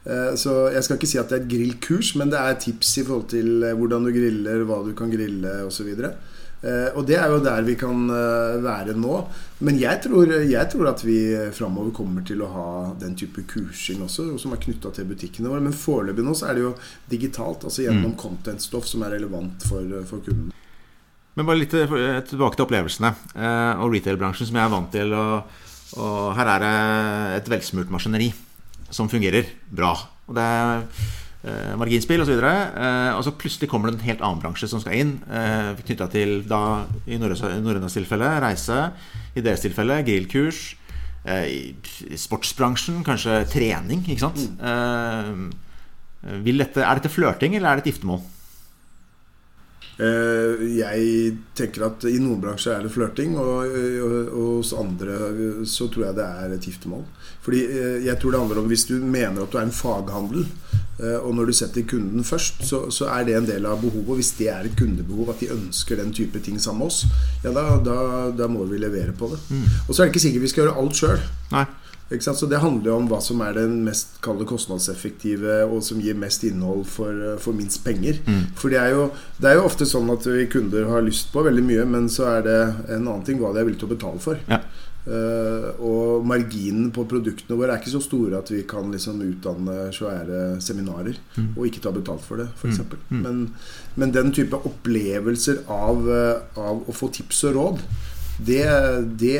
Eh, 0.06 0.36
Så 0.38 0.71
jeg 0.73 0.84
skal 0.86 0.97
ikke 0.99 1.10
si 1.10 1.17
at 1.19 1.30
det 1.30 1.39
er 1.39 1.43
et 1.45 1.52
grillkurs, 1.52 2.15
men 2.15 2.30
det 2.30 2.39
er 2.39 2.60
tips 2.62 2.97
i 3.02 3.04
forhold 3.08 3.30
til 3.34 3.63
eh, 3.63 3.73
hvordan 3.75 4.06
du 4.06 4.12
griller, 4.15 4.65
hva 4.69 4.84
du 4.86 4.93
kan 4.93 5.10
grille 5.12 5.56
osv. 5.65 5.89
Eh, 6.62 6.89
Og 6.95 7.06
det 7.08 7.17
er 7.17 7.28
jo 7.34 7.39
der 7.41 7.62
vi 7.65 7.75
kan 7.80 8.08
være 8.63 8.93
nå. 8.93 9.25
Men 9.65 9.80
jeg 9.80 10.02
tror, 10.06 10.28
jeg 10.43 10.69
tror 10.71 10.89
at 10.93 11.04
vi 11.04 11.17
framover 11.56 11.91
kommer 11.95 12.21
til 12.28 12.41
å 12.45 12.52
ha 12.54 12.69
den 12.99 13.15
type 13.15 13.41
kursing 13.47 14.02
også, 14.06 14.38
som 14.39 14.54
er 14.54 14.62
knytta 14.62 14.91
til 14.93 15.06
butikkene 15.10 15.49
våre. 15.49 15.62
Men 15.65 15.73
foreløpig 15.73 16.23
nå 16.23 16.36
så 16.38 16.49
er 16.52 16.60
det 16.60 16.67
jo 16.67 16.75
digitalt, 17.10 17.63
altså 17.65 17.84
gjennom 17.88 18.13
contentstoff 18.19 18.86
som 18.88 19.04
er 19.04 19.17
relevant 19.17 19.63
for, 19.67 19.84
for 20.06 20.19
kunden. 20.23 20.52
Men 21.37 21.47
bare 21.47 21.61
litt 21.61 21.73
eh, 21.77 21.87
tilbake 22.27 22.57
til 22.57 22.65
opplevelsene 22.65 23.13
eh, 23.37 23.81
og 23.83 23.93
retail-bransjen, 23.93 24.49
som 24.49 24.57
jeg 24.59 24.65
er 24.65 24.73
vant 24.73 24.91
til. 24.91 25.13
Og, 25.15 25.61
og 26.01 26.33
her 26.37 26.51
er 26.55 26.63
det 26.65 26.73
et 27.39 27.51
velsmurt 27.53 27.93
maskineri 27.93 28.31
som 28.89 29.09
fungerer 29.11 29.47
bra. 29.69 29.93
Og 30.29 30.35
det 30.37 30.43
er 30.43 30.81
eh, 31.45 31.75
marginspill 31.79 32.25
osv. 32.25 32.41
Eh, 32.41 33.11
og 33.13 33.21
så 33.25 33.35
plutselig 33.39 33.69
kommer 33.71 33.91
det 33.93 33.99
en 33.99 34.07
helt 34.09 34.25
annen 34.25 34.41
bransje 34.43 34.69
som 34.71 34.81
skal 34.83 34.97
inn. 34.99 35.13
Eh, 35.29 35.71
Knytta 35.85 36.09
til, 36.11 36.41
da, 36.49 36.61
i 37.07 37.19
Norrønas 37.21 37.95
tilfelle, 37.95 38.33
reise. 38.43 38.81
I 39.37 39.45
deres 39.45 39.63
tilfelle 39.63 40.01
grillkurs. 40.07 40.63
Eh, 41.29 41.45
I 42.09 42.19
sportsbransjen 42.19 43.03
kanskje 43.07 43.43
trening, 43.53 44.03
ikke 44.09 44.25
sant. 44.25 44.43
Eh, 44.59 46.35
vil 46.43 46.59
dette, 46.59 46.83
er 46.83 46.99
dette 46.99 47.13
flørting, 47.13 47.55
eller 47.55 47.71
er 47.71 47.79
det 47.79 47.85
et 47.87 47.93
giftermål? 47.93 48.19
Eh, 49.99 50.62
Jeg 50.79 51.33
tenker 51.59 51.83
at 51.89 52.05
i 52.07 52.19
noen 52.23 52.39
bransjer 52.39 52.77
er 52.77 52.85
det 52.85 52.93
flørting, 52.93 53.33
og, 53.39 53.73
hos 54.31 54.71
andre 54.77 55.65
så 55.67 55.89
tror 55.91 56.05
jeg 56.09 56.19
det 56.19 56.27
er 56.27 56.53
et 56.55 56.67
giftermål. 56.69 57.03
Fordi 57.43 57.63
eh, 57.67 57.97
jeg 58.05 58.19
tror 58.19 58.31
det 58.31 58.39
handler 58.43 58.62
om 58.62 58.69
hvis 58.71 58.85
du 58.88 58.95
mener 59.03 59.43
at 59.43 59.51
du 59.51 59.57
er 59.59 59.67
en 59.67 59.75
faghandel, 59.75 60.45
eh, 61.03 61.17
og 61.19 61.33
når 61.35 61.51
du 61.51 61.57
setter 61.59 61.88
kunden 61.89 62.23
først, 62.23 62.63
så, 62.69 62.85
så 62.95 63.09
er 63.12 63.27
det 63.27 63.35
en 63.35 63.49
del 63.49 63.67
av 63.67 63.81
behovet. 63.83 64.07
Og 64.07 64.21
hvis 64.21 64.31
det 64.39 64.47
er 64.53 64.69
et 64.69 64.77
kundebehov, 64.79 65.33
at 65.33 65.43
de 65.43 65.51
ønsker 65.57 65.99
den 65.99 66.13
type 66.15 66.39
ting 66.45 66.59
sammen 66.63 66.85
med 66.85 66.93
oss, 66.93 67.03
ja 67.43 67.51
da, 67.55 67.65
da, 67.83 67.97
da 68.39 68.47
må 68.51 68.63
vi 68.71 68.79
levere 68.79 69.12
på 69.19 69.33
det. 69.33 69.41
Og 69.88 69.91
så 69.91 70.01
er 70.01 70.07
det 70.07 70.13
ikke 70.15 70.25
sikkert 70.29 70.47
vi 70.47 70.53
skal 70.53 70.65
gjøre 70.67 70.79
alt 70.79 70.95
sjøl. 71.03 71.19
Så 72.09 72.47
det 72.49 72.57
handler 72.63 72.89
jo 72.89 72.95
om 72.97 73.07
hva 73.11 73.19
som 73.21 73.41
er 73.45 73.53
den 73.53 73.83
mest 73.85 74.17
kalde 74.25 74.47
kostnadseffektive, 74.49 75.59
og 75.69 75.83
som 75.85 76.01
gir 76.01 76.17
mest 76.17 76.43
innhold 76.47 76.87
for, 76.89 77.37
for 77.37 77.53
minst 77.53 77.83
penger. 77.85 78.17
For 78.57 78.73
det 78.73 78.79
er, 78.81 78.95
jo, 78.95 79.09
det 79.37 79.51
er 79.51 79.59
jo 79.59 79.67
ofte 79.69 79.85
sånn 79.85 80.09
at 80.09 80.25
vi 80.25 80.47
kunder 80.49 80.89
har 80.89 81.05
lyst 81.05 81.29
på 81.33 81.45
veldig 81.45 81.65
mye, 81.67 81.85
men 81.85 82.09
så 82.09 82.25
er 82.31 82.45
det 82.47 82.59
en 82.89 83.03
annen 83.03 83.25
ting 83.27 83.37
hva 83.37 83.53
de 83.53 83.61
er 83.61 83.69
villige 83.69 83.83
til 83.83 83.91
å 83.91 83.95
betale 83.95 84.23
for. 84.23 84.41
Ja. 84.49 84.63
Uh, 85.09 85.69
og 85.79 86.25
marginen 86.27 86.89
på 86.93 87.05
produktene 87.09 87.55
våre 87.57 87.71
er 87.71 87.79
ikke 87.79 87.93
så 87.93 88.01
store 88.03 88.41
at 88.43 88.49
vi 88.51 88.59
kan 88.67 88.91
liksom 88.91 89.21
utdanne 89.23 89.87
svære 89.95 90.59
seminarer 90.61 91.15
og 91.55 91.63
ikke 91.65 91.81
ta 91.85 91.93
betalt 91.95 92.21
for 92.27 92.43
det, 92.43 92.49
f.eks. 92.51 92.75
eksempel 92.75 92.99
Men, 93.23 93.39
men 93.95 94.11
den 94.13 94.33
type 94.35 94.59
opplevelser 94.59 95.63
av, 95.71 96.03
eh, 96.13 96.59
av 96.59 96.83
å 96.83 96.93
få 96.93 97.09
tips 97.15 97.45
og 97.47 97.57
råd 97.57 97.81
det, 98.45 98.63
det, 99.19 99.39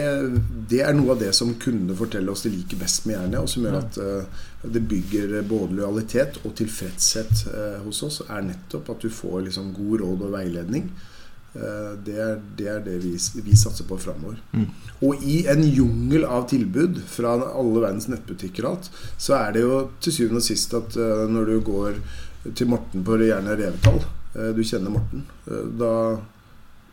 det 0.70 0.82
er 0.84 0.96
noe 0.96 1.14
av 1.14 1.22
det 1.22 1.32
som 1.36 1.54
kundene 1.62 1.96
forteller 1.96 2.34
oss 2.34 2.44
de 2.44 2.52
liker 2.52 2.82
best 2.82 3.06
med 3.08 3.16
Jernia, 3.16 3.44
og 3.44 3.52
som 3.52 3.64
gjør 3.64 3.78
at 3.80 4.00
uh, 4.04 4.42
det 4.68 4.82
bygger 4.92 5.38
både 5.48 5.78
lojalitet 5.78 6.42
og 6.44 6.58
tilfredshet 6.60 7.46
uh, 7.54 7.78
hos 7.86 8.02
oss, 8.04 8.20
er 8.28 8.44
nettopp 8.50 8.92
at 8.92 9.06
du 9.06 9.14
får 9.14 9.46
liksom 9.48 9.72
god 9.78 10.04
råd 10.04 10.26
og 10.28 10.36
veiledning. 10.36 10.92
Uh, 11.56 11.96
det 12.04 12.18
er 12.20 12.36
det, 12.60 12.68
er 12.74 12.84
det 12.90 12.98
vi, 13.06 13.14
vi, 13.48 13.56
satser 13.56 13.88
på 13.88 14.02
framover. 14.04 14.42
Mm. 14.52 14.68
Og 15.08 15.24
i 15.24 15.40
en 15.48 15.64
jungel 15.64 16.28
av 16.28 16.50
tilbud 16.52 17.00
fra 17.08 17.38
alle 17.48 17.80
verdens 17.80 18.12
nettbutikker 18.12 18.68
og 18.68 18.76
alt, 18.76 18.94
så 19.16 19.40
er 19.40 19.56
det 19.56 19.64
jo 19.64 19.82
til 20.04 20.18
syvende 20.20 20.44
og 20.44 20.50
sist 20.50 20.76
at 20.76 21.00
når 21.32 21.54
du 21.54 21.58
går 21.72 22.04
til 22.52 22.68
Morten 22.72 23.08
på 23.08 23.16
gjerne 23.24 23.56
Revetall, 23.56 24.04
du 24.56 24.62
kjenner 24.64 24.92
Morten, 24.94 25.24
da 25.80 25.94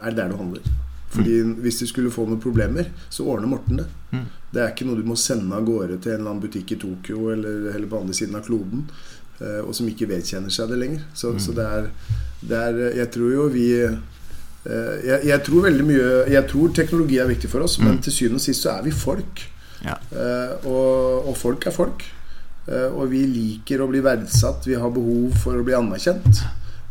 er 0.01 0.15
det 0.15 0.19
der 0.23 0.31
du 0.31 0.39
handler. 0.39 0.86
Fordi 1.17 1.41
mm. 1.43 1.53
Hvis 1.65 1.83
du 1.83 1.87
skulle 1.91 2.15
få 2.15 2.29
noen 2.29 2.43
problemer, 2.43 2.91
så 3.11 3.27
ordner 3.27 3.51
Morten 3.51 3.83
det. 3.83 3.89
Mm. 4.13 4.25
Det 4.53 4.63
er 4.63 4.73
ikke 4.73 4.89
noe 4.89 5.01
du 5.01 5.09
må 5.09 5.19
sende 5.21 5.57
av 5.57 5.67
gårde 5.67 5.99
til 5.99 6.15
en 6.15 6.21
eller 6.21 6.33
annen 6.33 6.45
butikk 6.45 6.77
i 6.77 6.81
Tokyo 6.81 7.31
eller, 7.35 7.71
eller 7.75 7.89
på 7.91 8.01
andre 8.01 8.17
siden 8.17 8.39
av 8.39 8.47
kloden, 8.47 8.87
og 9.37 9.73
som 9.77 9.89
ikke 9.91 10.09
vedkjenner 10.09 10.53
seg 10.55 10.71
det 10.71 10.79
lenger. 10.81 11.03
Så, 11.13 11.35
mm. 11.35 11.41
så 11.45 11.57
det, 11.59 11.67
er, 11.79 11.89
det 12.41 12.61
er 12.63 12.79
Jeg 13.03 13.11
tror 13.17 13.35
jo 13.35 13.49
vi 13.53 13.67
Eh, 14.67 14.95
jeg, 15.07 15.21
jeg, 15.29 15.43
tror 15.47 15.67
veldig 15.69 15.85
mye 15.87 16.07
Jeg 16.33 16.43
tror 16.51 16.73
teknologi 16.75 17.21
er 17.23 17.31
viktig 17.31 17.51
for 17.53 17.63
oss, 17.67 17.79
mm. 17.79 17.87
men 17.87 18.03
til 18.03 18.15
syvende 18.15 18.41
og 18.41 18.47
sist 18.47 18.67
så 18.67 18.75
er 18.77 18.87
vi 18.87 18.95
folk. 18.95 19.43
Ja. 19.85 19.95
Uh, 20.11 20.67
og, 20.67 21.29
og, 21.29 21.35
folk 21.39 21.67
er 21.69 21.75
folk. 21.75 22.07
Og 22.67 23.05
vi 23.13 23.21
liker 23.31 23.85
å 23.85 23.87
bli 23.87 24.01
verdsatt. 24.03 24.65
Vi 24.67 24.75
har 24.75 24.91
behov 24.91 25.37
for 25.39 25.55
å 25.55 25.63
bli 25.63 25.77
anerkjent. 25.77 26.41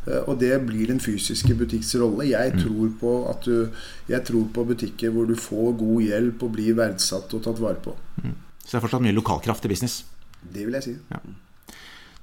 Uh, 0.05 0.21
og 0.29 0.39
det 0.41 0.53
blir 0.67 0.91
den 0.91 1.01
fysiske 1.03 1.55
butikks 1.57 1.93
rolle. 2.01 2.27
Jeg, 2.29 2.55
mm. 2.55 2.63
tror 2.63 2.91
på 3.01 3.13
at 3.31 3.47
du, 3.47 3.85
jeg 4.09 4.25
tror 4.27 4.49
på 4.53 4.67
butikker 4.71 5.13
hvor 5.13 5.29
du 5.29 5.35
får 5.39 5.77
god 5.81 6.09
hjelp 6.09 6.45
og 6.45 6.53
blir 6.57 6.77
verdsatt 6.77 7.33
og 7.37 7.45
tatt 7.47 7.61
vare 7.63 7.81
på. 7.83 7.95
Mm. 8.23 8.35
Så 8.65 8.75
det 8.75 8.79
er 8.79 8.85
fortsatt 8.87 9.05
mye 9.05 9.15
lokalkraft 9.17 9.65
i 9.65 9.73
business? 9.73 10.03
Det 10.45 10.65
vil 10.65 10.77
jeg 10.77 10.87
si. 10.89 10.95
Ja. 11.11 11.23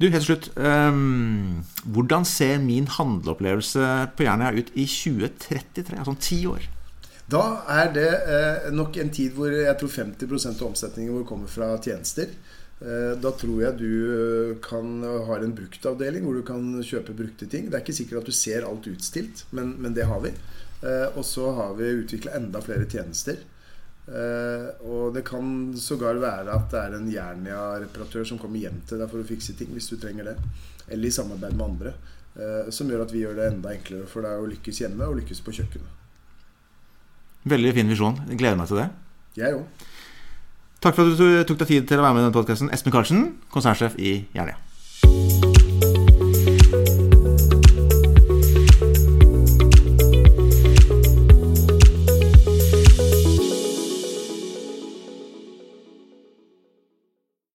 Du, 0.00 0.08
helt 0.08 0.24
til 0.24 0.32
slutt. 0.32 0.48
Um, 0.58 1.62
hvordan 1.94 2.24
ser 2.26 2.58
min 2.58 2.88
handleopplevelse 2.90 3.90
på 4.16 4.24
Jernia 4.26 4.50
ut 4.50 4.72
i 4.74 4.86
2033? 4.88 5.98
Altså 5.98 6.10
om 6.10 6.18
ti 6.18 6.40
år? 6.50 6.64
Da 7.30 7.42
er 7.70 7.92
det 7.94 8.08
eh, 8.34 8.72
nok 8.74 8.96
en 9.00 9.12
tid 9.14 9.36
hvor 9.36 9.52
jeg 9.54 9.72
tror 9.80 9.92
50 9.94 10.48
av 10.50 10.66
omsetningen 10.66 11.14
vår 11.14 11.28
kommer 11.28 11.50
fra 11.50 11.70
tjenester. 11.80 12.32
Eh, 12.82 13.12
da 13.22 13.30
tror 13.38 13.60
jeg 13.62 13.78
du 13.78 13.90
eh, 14.10 14.56
kan 14.64 15.04
ha 15.04 15.36
en 15.38 15.54
bruktavdeling 15.54 16.24
hvor 16.26 16.34
du 16.34 16.42
kan 16.46 16.64
kjøpe 16.82 17.14
brukte 17.14 17.46
ting. 17.46 17.68
Det 17.70 17.78
er 17.78 17.84
ikke 17.84 17.94
sikkert 17.94 18.22
at 18.22 18.30
du 18.32 18.34
ser 18.34 18.66
alt 18.66 18.88
utstilt, 18.90 19.44
men, 19.54 19.76
men 19.78 19.94
det 19.94 20.08
har 20.10 20.22
vi. 20.24 20.32
Eh, 20.82 21.08
og 21.14 21.22
så 21.26 21.52
har 21.54 21.76
vi 21.78 21.92
utvikla 22.02 22.34
enda 22.40 22.62
flere 22.64 22.88
tjenester. 22.90 23.44
Og 24.02 25.12
det 25.14 25.20
kan 25.22 25.46
sågar 25.78 26.18
være 26.18 26.50
at 26.50 26.72
det 26.72 26.78
er 26.80 26.94
en 26.96 27.04
Jernia-reparatør 27.06 28.24
som 28.26 28.40
kommer 28.42 28.58
hjem 28.58 28.80
til 28.90 28.98
deg 28.98 29.06
for 29.12 29.22
å 29.22 29.28
fikse 29.28 29.54
ting 29.54 29.70
hvis 29.70 29.86
du 29.92 29.94
trenger 29.94 30.26
det. 30.26 30.34
Eller 30.88 31.06
i 31.06 31.14
samarbeid 31.14 31.54
med 31.54 31.64
andre. 31.68 31.92
Som 32.74 32.90
gjør 32.90 33.04
at 33.04 33.14
vi 33.14 33.22
gjør 33.22 33.38
det 33.38 33.46
enda 33.52 33.70
enklere 33.70 34.10
for 34.10 34.26
deg 34.26 34.42
å 34.42 34.50
lykkes 34.50 34.82
hjemme 34.82 35.06
og 35.06 35.20
lykkes 35.20 35.44
på 35.46 35.54
kjøkkenet. 35.54 36.02
Veldig 37.54 37.72
fin 37.78 37.94
visjon. 37.94 38.18
Jeg 38.26 38.42
gleder 38.42 38.58
meg 38.58 38.72
til 38.72 38.82
det. 38.82 38.88
Jeg 39.38 39.60
òg. 39.60 39.86
Takk 40.82 40.96
for 40.98 41.06
at 41.06 41.18
du 41.18 41.26
tok 41.46 41.60
deg 41.62 41.68
tid 41.68 41.84
til 41.86 42.00
å 42.00 42.02
være 42.02 42.16
med 42.16 42.24
i 42.24 42.26
denne 42.26 42.34
podkasten. 42.34 42.70
Espen 42.74 42.94
Karlsen, 42.94 43.26
konsernsjef 43.54 43.94
i 44.02 44.16
Jernia. 44.34 44.58